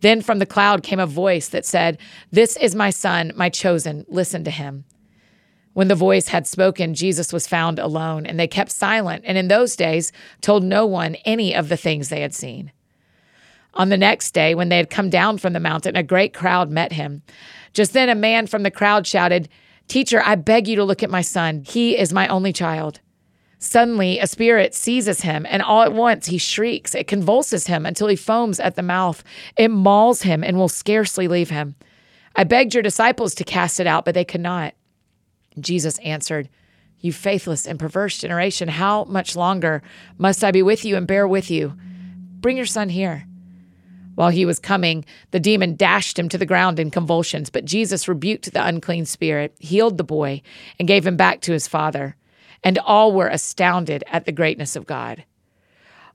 Then 0.00 0.20
from 0.22 0.38
the 0.38 0.46
cloud 0.46 0.82
came 0.82 1.00
a 1.00 1.06
voice 1.06 1.48
that 1.48 1.66
said, 1.66 1.98
This 2.30 2.56
is 2.56 2.74
my 2.74 2.90
son, 2.90 3.32
my 3.34 3.48
chosen. 3.48 4.04
Listen 4.08 4.44
to 4.44 4.50
him. 4.50 4.84
When 5.72 5.88
the 5.88 5.94
voice 5.94 6.28
had 6.28 6.46
spoken, 6.46 6.94
Jesus 6.94 7.32
was 7.32 7.46
found 7.46 7.78
alone, 7.78 8.24
and 8.24 8.40
they 8.40 8.48
kept 8.48 8.72
silent, 8.72 9.24
and 9.26 9.36
in 9.36 9.48
those 9.48 9.76
days 9.76 10.10
told 10.40 10.64
no 10.64 10.86
one 10.86 11.16
any 11.26 11.54
of 11.54 11.68
the 11.68 11.76
things 11.76 12.08
they 12.08 12.22
had 12.22 12.34
seen. 12.34 12.72
On 13.74 13.90
the 13.90 13.98
next 13.98 14.32
day, 14.32 14.54
when 14.54 14.70
they 14.70 14.78
had 14.78 14.88
come 14.88 15.10
down 15.10 15.36
from 15.36 15.52
the 15.52 15.60
mountain, 15.60 15.94
a 15.94 16.02
great 16.02 16.32
crowd 16.32 16.70
met 16.70 16.92
him. 16.92 17.22
Just 17.74 17.92
then, 17.92 18.08
a 18.08 18.14
man 18.14 18.46
from 18.46 18.62
the 18.62 18.70
crowd 18.70 19.06
shouted, 19.06 19.50
Teacher, 19.86 20.22
I 20.24 20.34
beg 20.34 20.66
you 20.66 20.76
to 20.76 20.84
look 20.84 21.02
at 21.02 21.10
my 21.10 21.20
son. 21.20 21.62
He 21.66 21.96
is 21.96 22.12
my 22.12 22.26
only 22.28 22.54
child. 22.54 23.00
Suddenly, 23.58 24.18
a 24.18 24.26
spirit 24.26 24.74
seizes 24.74 25.22
him, 25.22 25.46
and 25.48 25.62
all 25.62 25.82
at 25.82 25.94
once 25.94 26.26
he 26.26 26.38
shrieks. 26.38 26.94
It 26.94 27.06
convulses 27.06 27.66
him 27.66 27.86
until 27.86 28.08
he 28.08 28.16
foams 28.16 28.60
at 28.60 28.76
the 28.76 28.82
mouth. 28.82 29.24
It 29.56 29.70
mauls 29.70 30.22
him 30.22 30.44
and 30.44 30.58
will 30.58 30.68
scarcely 30.68 31.26
leave 31.26 31.50
him. 31.50 31.74
I 32.34 32.44
begged 32.44 32.74
your 32.74 32.82
disciples 32.82 33.34
to 33.36 33.44
cast 33.44 33.80
it 33.80 33.86
out, 33.86 34.04
but 34.04 34.14
they 34.14 34.24
could 34.24 34.42
not. 34.42 34.74
Jesus 35.58 35.98
answered, 36.00 36.50
You 37.00 37.14
faithless 37.14 37.66
and 37.66 37.78
perverse 37.78 38.18
generation, 38.18 38.68
how 38.68 39.04
much 39.04 39.34
longer 39.34 39.82
must 40.18 40.44
I 40.44 40.50
be 40.50 40.62
with 40.62 40.84
you 40.84 40.96
and 40.96 41.06
bear 41.06 41.26
with 41.26 41.50
you? 41.50 41.74
Bring 42.40 42.58
your 42.58 42.66
son 42.66 42.90
here. 42.90 43.26
While 44.16 44.30
he 44.30 44.44
was 44.44 44.58
coming, 44.58 45.06
the 45.30 45.40
demon 45.40 45.76
dashed 45.76 46.18
him 46.18 46.28
to 46.28 46.38
the 46.38 46.46
ground 46.46 46.78
in 46.78 46.90
convulsions, 46.90 47.48
but 47.48 47.64
Jesus 47.64 48.08
rebuked 48.08 48.52
the 48.52 48.66
unclean 48.66 49.06
spirit, 49.06 49.56
healed 49.58 49.96
the 49.96 50.04
boy, 50.04 50.42
and 50.78 50.86
gave 50.86 51.06
him 51.06 51.16
back 51.16 51.40
to 51.42 51.52
his 51.52 51.66
father 51.66 52.16
and 52.62 52.78
all 52.78 53.12
were 53.12 53.28
astounded 53.28 54.04
at 54.06 54.24
the 54.24 54.32
greatness 54.32 54.76
of 54.76 54.86
God. 54.86 55.24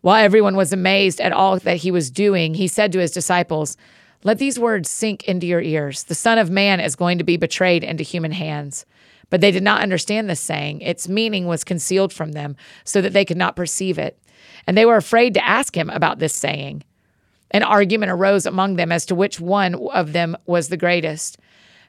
While 0.01 0.24
everyone 0.24 0.55
was 0.55 0.74
amazed 0.74 1.21
at 1.21 1.31
all 1.31 1.60
that 1.60 1.77
he 1.77 1.91
was 1.91 2.10
doing, 2.10 2.55
he 2.55 2.67
said 2.67 2.91
to 2.91 3.00
his 3.00 3.12
disciples, 3.12 3.77
Let 4.24 4.39
these 4.39 4.57
words 4.57 4.89
sink 4.89 5.24
into 5.25 5.45
your 5.45 5.62
ears. 5.62 6.03
The 6.03 6.15
Son 6.15 6.38
of 6.38 6.50
Man 6.50 6.79
is 6.79 6.95
going 6.95 7.19
to 7.19 7.24
be 7.24 7.38
betrayed 7.38 7.83
into 7.83 8.03
human 8.03 8.31
hands. 8.31 8.86
But 9.29 9.41
they 9.41 9.51
did 9.51 9.63
not 9.63 9.81
understand 9.81 10.29
this 10.29 10.41
saying. 10.41 10.81
Its 10.81 11.07
meaning 11.07 11.45
was 11.45 11.63
concealed 11.63 12.12
from 12.12 12.31
them, 12.31 12.55
so 12.83 13.01
that 13.01 13.13
they 13.13 13.25
could 13.25 13.38
not 13.38 13.55
perceive 13.55 13.98
it. 13.98 14.19
And 14.65 14.77
they 14.77 14.86
were 14.86 14.98
afraid 14.98 15.36
to 15.36 15.48
ask 15.48 15.75
him 15.75 15.89
about 15.89 16.19
this 16.19 16.33
saying. 16.33 16.83
An 17.51 17.63
argument 17.63 18.12
arose 18.12 18.45
among 18.45 18.75
them 18.75 18.91
as 18.91 19.05
to 19.05 19.15
which 19.15 19.39
one 19.39 19.75
of 19.75 20.13
them 20.13 20.36
was 20.45 20.69
the 20.69 20.77
greatest. 20.77 21.38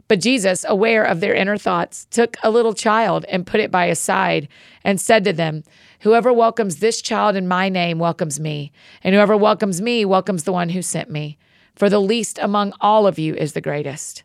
But 0.09 0.21
Jesus, 0.21 0.64
aware 0.68 1.04
of 1.04 1.21
their 1.21 1.35
inner 1.35 1.56
thoughts, 1.56 2.06
took 2.11 2.37
a 2.42 2.50
little 2.50 2.75
child 2.75 3.25
and 3.28 3.47
put 3.47 3.61
it 3.61 3.71
by 3.71 3.88
his 3.88 3.99
side 3.99 4.49
and 4.85 5.00
said 5.00 5.25
to 5.25 5.32
them, 5.32 5.64
Whoever 6.00 6.32
welcomes 6.32 6.76
this 6.76 7.00
child 7.00 7.37
in 7.37 7.49
my 7.49 7.68
name 7.68 7.99
welcomes 7.99 8.40
me, 8.40 8.73
and 9.02 9.14
whoever 9.14 9.37
welcomes 9.37 9.80
me 9.80 10.04
welcomes 10.04 10.44
the 10.44 10.52
one 10.52 10.71
who 10.71 10.82
sent 10.82 11.11
me. 11.11 11.38
For 11.75 11.88
the 11.88 12.00
least 12.00 12.38
among 12.40 12.75
all 12.80 13.06
of 13.06 13.18
you 13.18 13.35
is 13.35 13.52
the 13.52 13.61
greatest. 13.61 14.25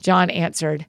John 0.00 0.30
answered, 0.30 0.86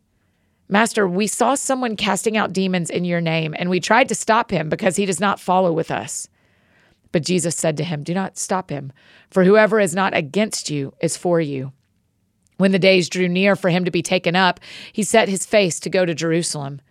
Master, 0.71 1.07
we 1.07 1.25
saw 1.25 1.55
someone 1.55 1.95
casting 1.95 2.37
out 2.37 2.53
demons 2.53 2.91
in 2.91 3.03
your 3.03 3.21
name, 3.21 3.55
and 3.57 3.69
we 3.69 3.79
tried 3.79 4.07
to 4.09 4.15
stop 4.15 4.51
him 4.51 4.69
because 4.69 4.95
he 4.95 5.05
does 5.07 5.19
not 5.19 5.39
follow 5.39 5.73
with 5.73 5.89
us. 5.89 6.29
But 7.11 7.25
Jesus 7.25 7.55
said 7.55 7.75
to 7.77 7.83
him, 7.83 8.03
Do 8.03 8.13
not 8.13 8.37
stop 8.37 8.69
him, 8.69 8.93
for 9.31 9.43
whoever 9.43 9.79
is 9.79 9.95
not 9.95 10.15
against 10.15 10.69
you 10.69 10.93
is 11.01 11.17
for 11.17 11.41
you. 11.41 11.73
When 12.59 12.73
the 12.73 12.77
days 12.77 13.07
drew 13.07 13.29
near 13.29 13.55
for 13.55 13.69
him 13.69 13.85
to 13.85 13.91
be 13.91 14.01
taken 14.01 14.35
up, 14.35 14.59
he 14.91 15.01
set 15.01 15.29
his 15.29 15.45
face 15.45 15.79
to 15.79 15.89
go 15.89 16.05
to 16.05 16.13
Jerusalem. 16.13 16.81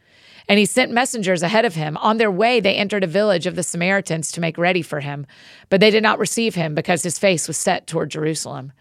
And 0.48 0.58
he 0.58 0.64
sent 0.64 0.90
messengers 0.90 1.42
ahead 1.42 1.66
of 1.66 1.74
him. 1.74 1.98
On 1.98 2.16
their 2.16 2.30
way, 2.30 2.58
they 2.58 2.74
entered 2.74 3.04
a 3.04 3.06
village 3.06 3.44
of 3.44 3.54
the 3.54 3.62
Samaritans 3.62 4.32
to 4.32 4.40
make 4.40 4.56
ready 4.56 4.80
for 4.80 5.00
him. 5.00 5.26
But 5.68 5.80
they 5.80 5.90
did 5.90 6.02
not 6.02 6.18
receive 6.18 6.54
him 6.54 6.74
because 6.74 7.02
his 7.02 7.18
face 7.18 7.46
was 7.46 7.58
set 7.58 7.86
toward 7.86 8.08
Jerusalem. 8.08 8.72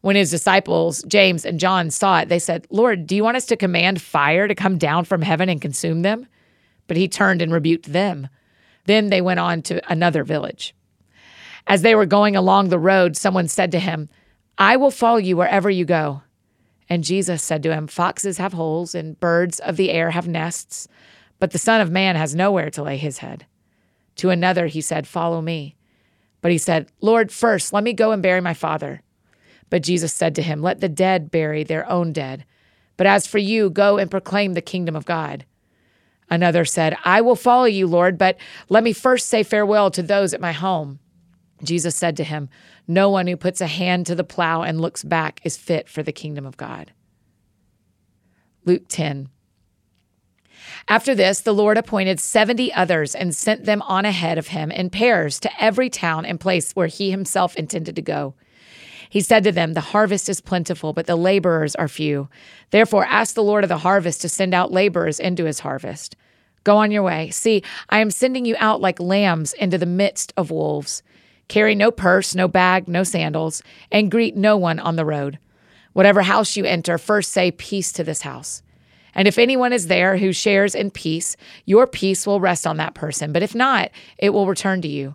When 0.00 0.16
his 0.16 0.30
disciples, 0.30 1.02
James 1.02 1.44
and 1.44 1.60
John, 1.60 1.90
saw 1.90 2.20
it, 2.20 2.30
they 2.30 2.38
said, 2.38 2.66
Lord, 2.70 3.06
do 3.06 3.14
you 3.14 3.22
want 3.22 3.36
us 3.36 3.44
to 3.46 3.56
command 3.56 4.00
fire 4.00 4.48
to 4.48 4.54
come 4.54 4.78
down 4.78 5.04
from 5.04 5.20
heaven 5.20 5.50
and 5.50 5.60
consume 5.60 6.00
them? 6.00 6.26
But 6.86 6.96
he 6.96 7.08
turned 7.08 7.42
and 7.42 7.52
rebuked 7.52 7.92
them. 7.92 8.28
Then 8.86 9.10
they 9.10 9.20
went 9.20 9.38
on 9.38 9.60
to 9.64 9.92
another 9.92 10.24
village. 10.24 10.74
As 11.66 11.82
they 11.82 11.94
were 11.94 12.06
going 12.06 12.36
along 12.36 12.70
the 12.70 12.78
road, 12.78 13.18
someone 13.18 13.48
said 13.48 13.70
to 13.72 13.78
him, 13.78 14.08
I 14.58 14.76
will 14.76 14.90
follow 14.90 15.18
you 15.18 15.36
wherever 15.36 15.70
you 15.70 15.84
go. 15.84 16.22
And 16.88 17.04
Jesus 17.04 17.42
said 17.42 17.62
to 17.62 17.72
him, 17.72 17.86
Foxes 17.86 18.38
have 18.38 18.52
holes, 18.52 18.94
and 18.94 19.18
birds 19.18 19.58
of 19.60 19.76
the 19.76 19.90
air 19.90 20.10
have 20.10 20.28
nests, 20.28 20.88
but 21.38 21.52
the 21.52 21.58
Son 21.58 21.80
of 21.80 21.90
Man 21.90 22.16
has 22.16 22.34
nowhere 22.34 22.70
to 22.70 22.82
lay 22.82 22.96
his 22.96 23.18
head. 23.18 23.46
To 24.16 24.30
another 24.30 24.66
he 24.66 24.80
said, 24.80 25.06
Follow 25.06 25.40
me. 25.40 25.76
But 26.40 26.52
he 26.52 26.58
said, 26.58 26.90
Lord, 27.00 27.32
first 27.32 27.72
let 27.72 27.84
me 27.84 27.92
go 27.92 28.12
and 28.12 28.22
bury 28.22 28.40
my 28.40 28.54
father. 28.54 29.02
But 29.70 29.82
Jesus 29.82 30.12
said 30.12 30.34
to 30.34 30.42
him, 30.42 30.60
Let 30.60 30.80
the 30.80 30.88
dead 30.88 31.30
bury 31.30 31.64
their 31.64 31.88
own 31.88 32.12
dead. 32.12 32.44
But 32.96 33.06
as 33.06 33.26
for 33.26 33.38
you, 33.38 33.70
go 33.70 33.96
and 33.96 34.10
proclaim 34.10 34.52
the 34.52 34.60
kingdom 34.60 34.94
of 34.94 35.06
God. 35.06 35.46
Another 36.28 36.64
said, 36.64 36.96
I 37.04 37.20
will 37.20 37.36
follow 37.36 37.64
you, 37.64 37.86
Lord, 37.86 38.18
but 38.18 38.36
let 38.68 38.84
me 38.84 38.92
first 38.92 39.28
say 39.28 39.42
farewell 39.42 39.90
to 39.92 40.02
those 40.02 40.34
at 40.34 40.40
my 40.40 40.52
home. 40.52 40.98
Jesus 41.62 41.94
said 41.94 42.16
to 42.16 42.24
him, 42.24 42.48
No 42.86 43.08
one 43.10 43.26
who 43.26 43.36
puts 43.36 43.60
a 43.60 43.66
hand 43.66 44.06
to 44.06 44.14
the 44.14 44.24
plow 44.24 44.62
and 44.62 44.80
looks 44.80 45.04
back 45.04 45.40
is 45.44 45.56
fit 45.56 45.88
for 45.88 46.02
the 46.02 46.12
kingdom 46.12 46.46
of 46.46 46.56
God. 46.56 46.92
Luke 48.64 48.84
10. 48.88 49.28
After 50.88 51.14
this, 51.14 51.40
the 51.40 51.54
Lord 51.54 51.78
appointed 51.78 52.20
70 52.20 52.72
others 52.72 53.14
and 53.14 53.34
sent 53.34 53.64
them 53.64 53.82
on 53.82 54.04
ahead 54.04 54.38
of 54.38 54.48
him 54.48 54.70
in 54.70 54.90
pairs 54.90 55.38
to 55.40 55.62
every 55.62 55.90
town 55.90 56.24
and 56.24 56.40
place 56.40 56.72
where 56.72 56.86
he 56.86 57.10
himself 57.10 57.56
intended 57.56 57.96
to 57.96 58.02
go. 58.02 58.34
He 59.08 59.20
said 59.20 59.44
to 59.44 59.52
them, 59.52 59.74
The 59.74 59.80
harvest 59.80 60.28
is 60.28 60.40
plentiful, 60.40 60.92
but 60.92 61.06
the 61.06 61.16
laborers 61.16 61.74
are 61.76 61.88
few. 61.88 62.28
Therefore, 62.70 63.04
ask 63.04 63.34
the 63.34 63.42
Lord 63.42 63.62
of 63.62 63.68
the 63.68 63.78
harvest 63.78 64.22
to 64.22 64.28
send 64.28 64.54
out 64.54 64.72
laborers 64.72 65.20
into 65.20 65.44
his 65.44 65.60
harvest. 65.60 66.16
Go 66.64 66.76
on 66.76 66.90
your 66.90 67.02
way. 67.02 67.30
See, 67.30 67.62
I 67.90 67.98
am 68.00 68.10
sending 68.10 68.44
you 68.44 68.56
out 68.58 68.80
like 68.80 69.00
lambs 69.00 69.52
into 69.52 69.78
the 69.78 69.86
midst 69.86 70.32
of 70.36 70.50
wolves. 70.50 71.02
Carry 71.48 71.74
no 71.74 71.90
purse, 71.90 72.34
no 72.34 72.48
bag, 72.48 72.88
no 72.88 73.04
sandals, 73.04 73.62
and 73.90 74.10
greet 74.10 74.36
no 74.36 74.56
one 74.56 74.78
on 74.78 74.96
the 74.96 75.04
road. 75.04 75.38
Whatever 75.92 76.22
house 76.22 76.56
you 76.56 76.64
enter, 76.64 76.96
first 76.98 77.32
say 77.32 77.50
peace 77.50 77.92
to 77.92 78.04
this 78.04 78.22
house. 78.22 78.62
And 79.14 79.28
if 79.28 79.38
anyone 79.38 79.72
is 79.72 79.88
there 79.88 80.16
who 80.16 80.32
shares 80.32 80.74
in 80.74 80.90
peace, 80.90 81.36
your 81.66 81.86
peace 81.86 82.26
will 82.26 82.40
rest 82.40 82.66
on 82.66 82.78
that 82.78 82.94
person. 82.94 83.32
But 83.32 83.42
if 83.42 83.54
not, 83.54 83.90
it 84.16 84.30
will 84.30 84.46
return 84.46 84.80
to 84.82 84.88
you. 84.88 85.14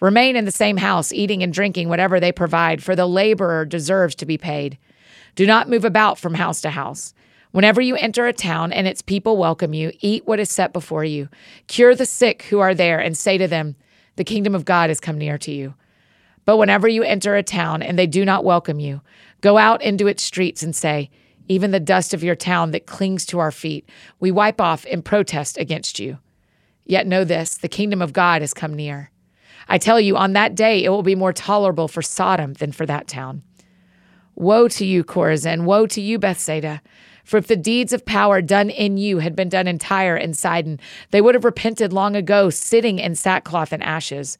Remain 0.00 0.36
in 0.36 0.44
the 0.44 0.50
same 0.50 0.78
house, 0.78 1.12
eating 1.12 1.42
and 1.42 1.52
drinking 1.52 1.88
whatever 1.88 2.20
they 2.20 2.32
provide, 2.32 2.82
for 2.82 2.94
the 2.94 3.06
laborer 3.06 3.64
deserves 3.64 4.14
to 4.16 4.26
be 4.26 4.36
paid. 4.36 4.76
Do 5.34 5.46
not 5.46 5.68
move 5.70 5.84
about 5.84 6.18
from 6.18 6.34
house 6.34 6.60
to 6.62 6.70
house. 6.70 7.14
Whenever 7.52 7.80
you 7.80 7.96
enter 7.96 8.26
a 8.26 8.32
town 8.32 8.72
and 8.72 8.86
its 8.86 9.00
people 9.00 9.36
welcome 9.36 9.72
you, 9.72 9.92
eat 10.00 10.26
what 10.26 10.40
is 10.40 10.50
set 10.50 10.72
before 10.72 11.04
you. 11.04 11.28
Cure 11.68 11.94
the 11.94 12.04
sick 12.04 12.42
who 12.44 12.58
are 12.58 12.74
there, 12.74 12.98
and 12.98 13.16
say 13.16 13.38
to 13.38 13.46
them, 13.46 13.76
The 14.16 14.24
kingdom 14.24 14.54
of 14.54 14.64
God 14.64 14.90
has 14.90 15.00
come 15.00 15.18
near 15.18 15.38
to 15.38 15.52
you. 15.52 15.74
But 16.44 16.56
whenever 16.56 16.88
you 16.88 17.02
enter 17.02 17.36
a 17.36 17.42
town 17.42 17.82
and 17.82 17.98
they 17.98 18.06
do 18.06 18.24
not 18.24 18.44
welcome 18.44 18.80
you, 18.80 19.00
go 19.40 19.58
out 19.58 19.82
into 19.82 20.06
its 20.06 20.22
streets 20.22 20.62
and 20.62 20.74
say, 20.74 21.10
Even 21.48 21.70
the 21.70 21.80
dust 21.80 22.12
of 22.12 22.24
your 22.24 22.34
town 22.34 22.72
that 22.72 22.86
clings 22.86 23.24
to 23.26 23.38
our 23.38 23.52
feet, 23.52 23.88
we 24.18 24.30
wipe 24.30 24.60
off 24.60 24.84
in 24.84 25.02
protest 25.02 25.56
against 25.56 25.98
you. 25.98 26.18
Yet 26.84 27.06
know 27.06 27.24
this 27.24 27.56
the 27.56 27.68
kingdom 27.68 28.02
of 28.02 28.12
God 28.12 28.42
has 28.42 28.52
come 28.52 28.74
near. 28.74 29.10
I 29.68 29.78
tell 29.78 30.00
you, 30.00 30.16
on 30.16 30.32
that 30.32 30.54
day 30.54 30.84
it 30.84 30.88
will 30.88 31.02
be 31.02 31.14
more 31.14 31.32
tolerable 31.32 31.88
for 31.88 32.02
Sodom 32.02 32.54
than 32.54 32.72
for 32.72 32.86
that 32.86 33.06
town. 33.06 33.42
Woe 34.34 34.66
to 34.68 34.84
you, 34.84 35.04
Chorazin! 35.04 35.64
Woe 35.64 35.86
to 35.86 36.00
you, 36.00 36.18
Bethsaida! 36.18 36.82
For 37.24 37.36
if 37.36 37.46
the 37.46 37.56
deeds 37.56 37.92
of 37.92 38.04
power 38.04 38.42
done 38.42 38.70
in 38.70 38.96
you 38.96 39.18
had 39.18 39.36
been 39.36 39.48
done 39.48 39.68
in 39.68 39.78
Tyre 39.78 40.16
and 40.16 40.36
Sidon, 40.36 40.80
they 41.10 41.20
would 41.20 41.34
have 41.34 41.44
repented 41.44 41.92
long 41.92 42.16
ago, 42.16 42.50
sitting 42.50 42.98
in 42.98 43.14
sackcloth 43.14 43.72
and 43.72 43.82
ashes. 43.82 44.38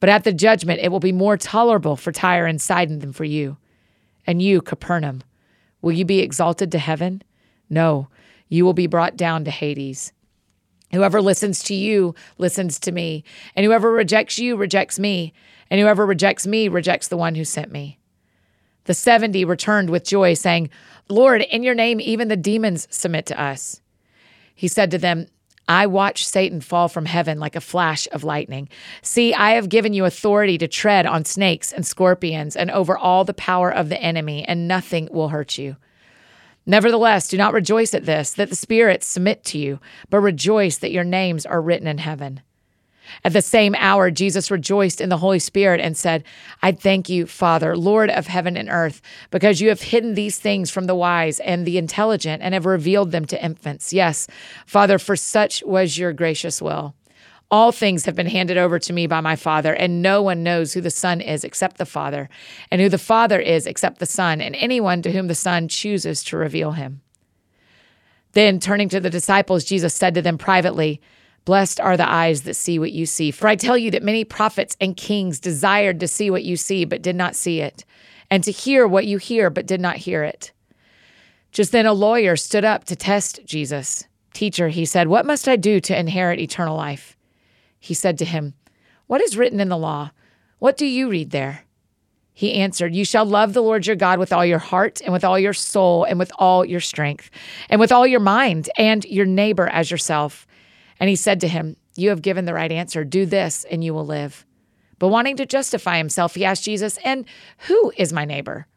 But 0.00 0.08
at 0.08 0.24
the 0.24 0.32
judgment 0.32 0.80
it 0.80 0.90
will 0.90 1.00
be 1.00 1.12
more 1.12 1.36
tolerable 1.36 1.96
for 1.96 2.10
Tyre 2.10 2.46
and 2.46 2.60
Sidon 2.60 3.00
than 3.00 3.12
for 3.12 3.24
you. 3.24 3.58
And 4.26 4.40
you, 4.40 4.60
Capernaum, 4.60 5.22
will 5.80 5.92
you 5.92 6.04
be 6.04 6.20
exalted 6.20 6.72
to 6.72 6.78
heaven? 6.78 7.22
No, 7.68 8.08
you 8.48 8.64
will 8.64 8.74
be 8.74 8.86
brought 8.86 9.16
down 9.16 9.44
to 9.44 9.50
Hades. 9.50 10.12
Whoever 10.92 11.22
listens 11.22 11.62
to 11.64 11.74
you 11.74 12.14
listens 12.36 12.78
to 12.80 12.92
me, 12.92 13.24
and 13.56 13.64
whoever 13.64 13.90
rejects 13.90 14.38
you 14.38 14.56
rejects 14.56 14.98
me, 14.98 15.32
and 15.70 15.80
whoever 15.80 16.04
rejects 16.04 16.46
me 16.46 16.68
rejects 16.68 17.08
the 17.08 17.16
one 17.16 17.34
who 17.34 17.44
sent 17.44 17.72
me. 17.72 17.98
The 18.84 18.94
70 18.94 19.44
returned 19.44 19.90
with 19.90 20.04
joy, 20.04 20.34
saying, 20.34 20.70
Lord, 21.08 21.42
in 21.42 21.62
your 21.62 21.74
name 21.74 22.00
even 22.00 22.28
the 22.28 22.36
demons 22.36 22.88
submit 22.90 23.26
to 23.26 23.40
us. 23.40 23.80
He 24.54 24.68
said 24.68 24.90
to 24.90 24.98
them, 24.98 25.26
I 25.68 25.86
watched 25.86 26.26
Satan 26.26 26.60
fall 26.60 26.88
from 26.88 27.06
heaven 27.06 27.38
like 27.38 27.54
a 27.54 27.60
flash 27.60 28.08
of 28.12 28.24
lightning. 28.24 28.68
See, 29.00 29.32
I 29.32 29.52
have 29.52 29.68
given 29.68 29.92
you 29.92 30.04
authority 30.04 30.58
to 30.58 30.68
tread 30.68 31.06
on 31.06 31.24
snakes 31.24 31.72
and 31.72 31.86
scorpions 31.86 32.56
and 32.56 32.70
over 32.70 32.98
all 32.98 33.24
the 33.24 33.34
power 33.34 33.72
of 33.72 33.88
the 33.88 34.00
enemy, 34.02 34.44
and 34.44 34.66
nothing 34.66 35.08
will 35.12 35.28
hurt 35.28 35.58
you. 35.58 35.76
Nevertheless, 36.66 37.28
do 37.28 37.36
not 37.36 37.52
rejoice 37.52 37.94
at 37.94 38.06
this, 38.06 38.32
that 38.32 38.50
the 38.50 38.56
spirits 38.56 39.06
submit 39.06 39.44
to 39.44 39.58
you, 39.58 39.80
but 40.10 40.20
rejoice 40.20 40.78
that 40.78 40.92
your 40.92 41.04
names 41.04 41.46
are 41.46 41.62
written 41.62 41.88
in 41.88 41.98
heaven. 41.98 42.40
At 43.24 43.32
the 43.32 43.42
same 43.42 43.74
hour, 43.78 44.10
Jesus 44.10 44.50
rejoiced 44.50 45.00
in 45.00 45.08
the 45.08 45.18
Holy 45.18 45.38
Spirit 45.38 45.80
and 45.80 45.96
said, 45.96 46.24
I 46.62 46.72
thank 46.72 47.08
you, 47.08 47.26
Father, 47.26 47.76
Lord 47.76 48.10
of 48.10 48.26
heaven 48.26 48.56
and 48.56 48.68
earth, 48.68 49.00
because 49.30 49.60
you 49.60 49.68
have 49.68 49.82
hidden 49.82 50.14
these 50.14 50.38
things 50.38 50.70
from 50.70 50.86
the 50.86 50.94
wise 50.94 51.40
and 51.40 51.66
the 51.66 51.78
intelligent 51.78 52.42
and 52.42 52.54
have 52.54 52.66
revealed 52.66 53.10
them 53.10 53.24
to 53.26 53.44
infants. 53.44 53.92
Yes, 53.92 54.26
Father, 54.66 54.98
for 54.98 55.16
such 55.16 55.62
was 55.64 55.98
your 55.98 56.12
gracious 56.12 56.62
will. 56.62 56.94
All 57.50 57.70
things 57.70 58.06
have 58.06 58.14
been 58.14 58.28
handed 58.28 58.56
over 58.56 58.78
to 58.78 58.92
me 58.94 59.06
by 59.06 59.20
my 59.20 59.36
Father, 59.36 59.74
and 59.74 60.00
no 60.00 60.22
one 60.22 60.42
knows 60.42 60.72
who 60.72 60.80
the 60.80 60.90
Son 60.90 61.20
is 61.20 61.44
except 61.44 61.76
the 61.76 61.84
Father, 61.84 62.30
and 62.70 62.80
who 62.80 62.88
the 62.88 62.96
Father 62.96 63.38
is 63.38 63.66
except 63.66 63.98
the 63.98 64.06
Son, 64.06 64.40
and 64.40 64.56
anyone 64.56 65.02
to 65.02 65.12
whom 65.12 65.26
the 65.26 65.34
Son 65.34 65.68
chooses 65.68 66.24
to 66.24 66.38
reveal 66.38 66.72
him. 66.72 67.02
Then, 68.32 68.58
turning 68.58 68.88
to 68.88 69.00
the 69.00 69.10
disciples, 69.10 69.64
Jesus 69.64 69.92
said 69.92 70.14
to 70.14 70.22
them 70.22 70.38
privately, 70.38 71.02
Blessed 71.44 71.80
are 71.80 71.96
the 71.96 72.08
eyes 72.08 72.42
that 72.42 72.54
see 72.54 72.78
what 72.78 72.92
you 72.92 73.04
see. 73.04 73.30
For 73.30 73.48
I 73.48 73.56
tell 73.56 73.76
you 73.76 73.90
that 73.90 74.02
many 74.02 74.24
prophets 74.24 74.76
and 74.80 74.96
kings 74.96 75.40
desired 75.40 75.98
to 76.00 76.08
see 76.08 76.30
what 76.30 76.44
you 76.44 76.56
see, 76.56 76.84
but 76.84 77.02
did 77.02 77.16
not 77.16 77.34
see 77.34 77.60
it, 77.60 77.84
and 78.30 78.44
to 78.44 78.52
hear 78.52 78.86
what 78.86 79.06
you 79.06 79.18
hear, 79.18 79.50
but 79.50 79.66
did 79.66 79.80
not 79.80 79.96
hear 79.96 80.22
it. 80.22 80.52
Just 81.50 81.72
then, 81.72 81.84
a 81.84 81.92
lawyer 81.92 82.36
stood 82.36 82.64
up 82.64 82.84
to 82.84 82.96
test 82.96 83.40
Jesus. 83.44 84.04
Teacher, 84.32 84.68
he 84.68 84.84
said, 84.84 85.08
What 85.08 85.26
must 85.26 85.48
I 85.48 85.56
do 85.56 85.80
to 85.80 85.98
inherit 85.98 86.40
eternal 86.40 86.76
life? 86.76 87.16
He 87.78 87.92
said 87.92 88.16
to 88.18 88.24
him, 88.24 88.54
What 89.06 89.20
is 89.20 89.36
written 89.36 89.60
in 89.60 89.68
the 89.68 89.76
law? 89.76 90.12
What 90.60 90.76
do 90.76 90.86
you 90.86 91.10
read 91.10 91.30
there? 91.30 91.64
He 92.32 92.54
answered, 92.54 92.94
You 92.94 93.04
shall 93.04 93.26
love 93.26 93.52
the 93.52 93.62
Lord 93.62 93.86
your 93.86 93.96
God 93.96 94.18
with 94.18 94.32
all 94.32 94.46
your 94.46 94.58
heart, 94.58 95.00
and 95.02 95.12
with 95.12 95.24
all 95.24 95.38
your 95.38 95.52
soul, 95.52 96.04
and 96.04 96.18
with 96.18 96.32
all 96.38 96.64
your 96.64 96.80
strength, 96.80 97.30
and 97.68 97.80
with 97.80 97.92
all 97.92 98.06
your 98.06 98.20
mind, 98.20 98.70
and 98.78 99.04
your 99.04 99.26
neighbor 99.26 99.68
as 99.68 99.90
yourself. 99.90 100.46
And 101.02 101.08
he 101.08 101.16
said 101.16 101.40
to 101.40 101.48
him, 101.48 101.74
You 101.96 102.10
have 102.10 102.22
given 102.22 102.44
the 102.44 102.54
right 102.54 102.70
answer. 102.70 103.02
Do 103.02 103.26
this, 103.26 103.64
and 103.68 103.82
you 103.82 103.92
will 103.92 104.06
live. 104.06 104.46
But 105.00 105.08
wanting 105.08 105.36
to 105.38 105.46
justify 105.46 105.98
himself, 105.98 106.36
he 106.36 106.44
asked 106.44 106.62
Jesus, 106.62 106.96
And 107.02 107.24
who 107.66 107.92
is 107.96 108.12
my 108.12 108.24
neighbor? 108.24 108.68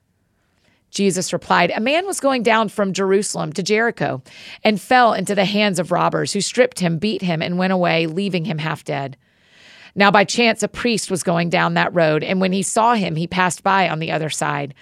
Jesus 0.90 1.32
replied, 1.32 1.70
A 1.70 1.80
man 1.80 2.08
was 2.08 2.20
going 2.20 2.42
down 2.42 2.70
from 2.70 2.94
Jerusalem 2.94 3.54
to 3.54 3.62
Jericho 3.62 4.24
and 4.64 4.82
fell 4.82 5.14
into 5.14 5.36
the 5.36 5.46
hands 5.46 5.78
of 5.78 5.92
robbers 5.92 6.34
who 6.34 6.42
stripped 6.42 6.80
him, 6.80 6.98
beat 6.98 7.22
him, 7.22 7.44
and 7.44 7.60
went 7.60 7.74
away, 7.74 8.08
leaving 8.08 8.46
him 8.46 8.58
half 8.58 8.84
dead. 8.84 9.18
Now, 9.94 10.10
by 10.10 10.24
chance, 10.24 10.64
a 10.64 10.68
priest 10.68 11.12
was 11.12 11.22
going 11.22 11.52
down 11.52 11.76
that 11.76 11.94
road, 11.94 12.24
and 12.24 12.42
when 12.42 12.54
he 12.54 12.64
saw 12.64 12.96
him, 12.96 13.18
he 13.18 13.28
passed 13.28 13.62
by 13.62 13.88
on 13.88 14.00
the 14.00 14.12
other 14.12 14.32
side. 14.32 14.74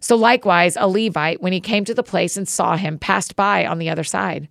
So, 0.00 0.16
likewise, 0.16 0.76
a 0.76 0.86
Levite, 0.86 1.40
when 1.40 1.54
he 1.54 1.62
came 1.62 1.86
to 1.86 1.94
the 1.94 2.02
place 2.02 2.36
and 2.36 2.46
saw 2.46 2.76
him, 2.76 2.98
passed 2.98 3.36
by 3.36 3.64
on 3.64 3.78
the 3.78 3.88
other 3.88 4.04
side. 4.04 4.50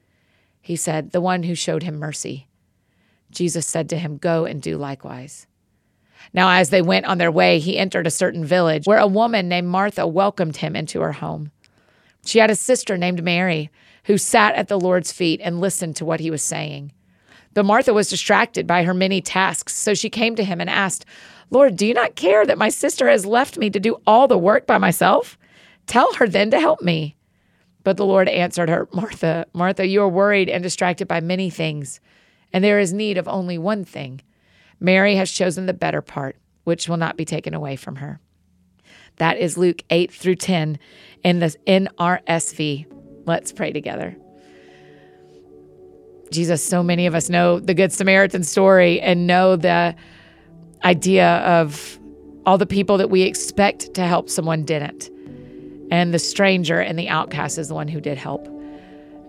He 0.61 0.75
said, 0.75 1.11
The 1.11 1.21
one 1.21 1.43
who 1.43 1.55
showed 1.55 1.83
him 1.83 1.97
mercy. 1.97 2.47
Jesus 3.31 3.65
said 3.65 3.89
to 3.89 3.97
him, 3.97 4.17
Go 4.17 4.45
and 4.45 4.61
do 4.61 4.77
likewise. 4.77 5.47
Now, 6.33 6.51
as 6.51 6.69
they 6.69 6.81
went 6.81 7.07
on 7.07 7.17
their 7.17 7.31
way, 7.31 7.59
he 7.59 7.77
entered 7.77 8.05
a 8.05 8.11
certain 8.11 8.45
village 8.45 8.85
where 8.85 8.99
a 8.99 9.07
woman 9.07 9.49
named 9.49 9.67
Martha 9.67 10.05
welcomed 10.05 10.57
him 10.57 10.75
into 10.75 11.01
her 11.01 11.13
home. 11.13 11.51
She 12.25 12.39
had 12.39 12.51
a 12.51 12.55
sister 12.55 12.97
named 12.97 13.23
Mary 13.23 13.71
who 14.05 14.17
sat 14.17 14.55
at 14.55 14.67
the 14.67 14.79
Lord's 14.79 15.11
feet 15.11 15.41
and 15.43 15.59
listened 15.59 15.95
to 15.95 16.05
what 16.05 16.19
he 16.19 16.31
was 16.31 16.41
saying. 16.41 16.91
But 17.53 17.65
Martha 17.65 17.93
was 17.93 18.09
distracted 18.09 18.65
by 18.65 18.83
her 18.83 18.93
many 18.93 19.21
tasks, 19.21 19.75
so 19.75 19.93
she 19.93 20.09
came 20.09 20.35
to 20.35 20.43
him 20.43 20.61
and 20.61 20.69
asked, 20.69 21.05
Lord, 21.49 21.75
do 21.75 21.85
you 21.85 21.93
not 21.93 22.15
care 22.15 22.45
that 22.45 22.57
my 22.57 22.69
sister 22.69 23.09
has 23.09 23.25
left 23.25 23.57
me 23.57 23.69
to 23.69 23.79
do 23.79 23.97
all 24.07 24.27
the 24.27 24.37
work 24.37 24.65
by 24.65 24.77
myself? 24.77 25.37
Tell 25.85 26.13
her 26.13 26.27
then 26.27 26.49
to 26.51 26.59
help 26.59 26.81
me. 26.81 27.17
But 27.83 27.97
the 27.97 28.05
Lord 28.05 28.29
answered 28.29 28.69
her, 28.69 28.87
Martha, 28.93 29.47
Martha, 29.53 29.87
you 29.87 30.01
are 30.01 30.09
worried 30.09 30.49
and 30.49 30.61
distracted 30.61 31.07
by 31.07 31.19
many 31.19 31.49
things, 31.49 31.99
and 32.53 32.63
there 32.63 32.79
is 32.79 32.93
need 32.93 33.17
of 33.17 33.27
only 33.27 33.57
one 33.57 33.83
thing. 33.83 34.21
Mary 34.79 35.15
has 35.15 35.31
chosen 35.31 35.65
the 35.65 35.73
better 35.73 36.01
part, 36.01 36.37
which 36.63 36.87
will 36.87 36.97
not 36.97 37.17
be 37.17 37.25
taken 37.25 37.53
away 37.53 37.75
from 37.75 37.97
her. 37.97 38.19
That 39.17 39.37
is 39.37 39.57
Luke 39.57 39.83
8 39.89 40.11
through 40.11 40.35
10 40.35 40.79
in 41.23 41.39
the 41.39 41.55
NRSV. 41.67 42.85
Let's 43.25 43.51
pray 43.51 43.71
together. 43.71 44.15
Jesus, 46.31 46.63
so 46.63 46.81
many 46.81 47.07
of 47.07 47.15
us 47.15 47.29
know 47.29 47.59
the 47.59 47.73
Good 47.73 47.91
Samaritan 47.91 48.43
story 48.43 49.01
and 49.01 49.27
know 49.27 49.55
the 49.55 49.95
idea 50.83 51.37
of 51.39 51.99
all 52.45 52.57
the 52.57 52.65
people 52.65 52.97
that 52.97 53.09
we 53.09 53.23
expect 53.23 53.93
to 53.95 54.05
help 54.05 54.29
someone 54.29 54.63
didn't. 54.63 55.09
And 55.91 56.13
the 56.13 56.19
stranger 56.19 56.79
and 56.79 56.97
the 56.97 57.09
outcast 57.09 57.57
is 57.57 57.67
the 57.67 57.75
one 57.75 57.89
who 57.89 58.01
did 58.01 58.17
help. 58.17 58.47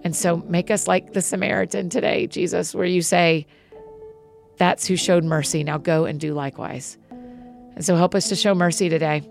And 0.05 0.17
so 0.17 0.39
make 0.49 0.71
us 0.71 0.89
like 0.89 1.13
the 1.13 1.21
Samaritan 1.21 1.91
today, 1.91 2.27
Jesus, 2.27 2.75
where 2.75 2.87
you 2.87 3.03
say, 3.03 3.47
That's 4.57 4.87
who 4.87 4.97
showed 4.97 5.25
mercy. 5.25 5.65
Now 5.65 5.79
go 5.79 6.05
and 6.05 6.19
do 6.19 6.35
likewise. 6.35 6.97
And 7.75 7.85
so 7.85 7.97
help 7.97 8.15
us 8.15 8.29
to 8.29 8.37
show 8.37 8.55
mercy 8.55 8.89
today 8.89 9.23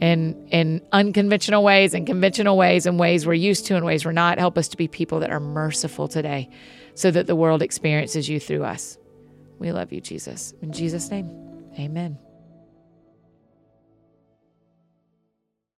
in 0.00 0.48
in 0.50 0.80
unconventional 0.92 1.62
ways 1.62 1.94
and 1.94 2.06
conventional 2.06 2.56
ways 2.56 2.86
and 2.86 2.98
ways 2.98 3.26
we're 3.26 3.34
used 3.34 3.66
to 3.66 3.76
and 3.76 3.84
ways 3.84 4.04
we're 4.04 4.12
not. 4.12 4.38
Help 4.38 4.58
us 4.58 4.68
to 4.68 4.76
be 4.76 4.88
people 4.88 5.20
that 5.20 5.30
are 5.30 5.40
merciful 5.40 6.08
today 6.08 6.48
so 6.94 7.10
that 7.10 7.26
the 7.26 7.36
world 7.36 7.62
experiences 7.62 8.28
you 8.28 8.40
through 8.40 8.64
us. 8.64 8.98
We 9.58 9.72
love 9.72 9.92
you, 9.92 10.00
Jesus. 10.00 10.54
In 10.62 10.72
Jesus' 10.72 11.10
name, 11.10 11.30
amen. 11.78 12.18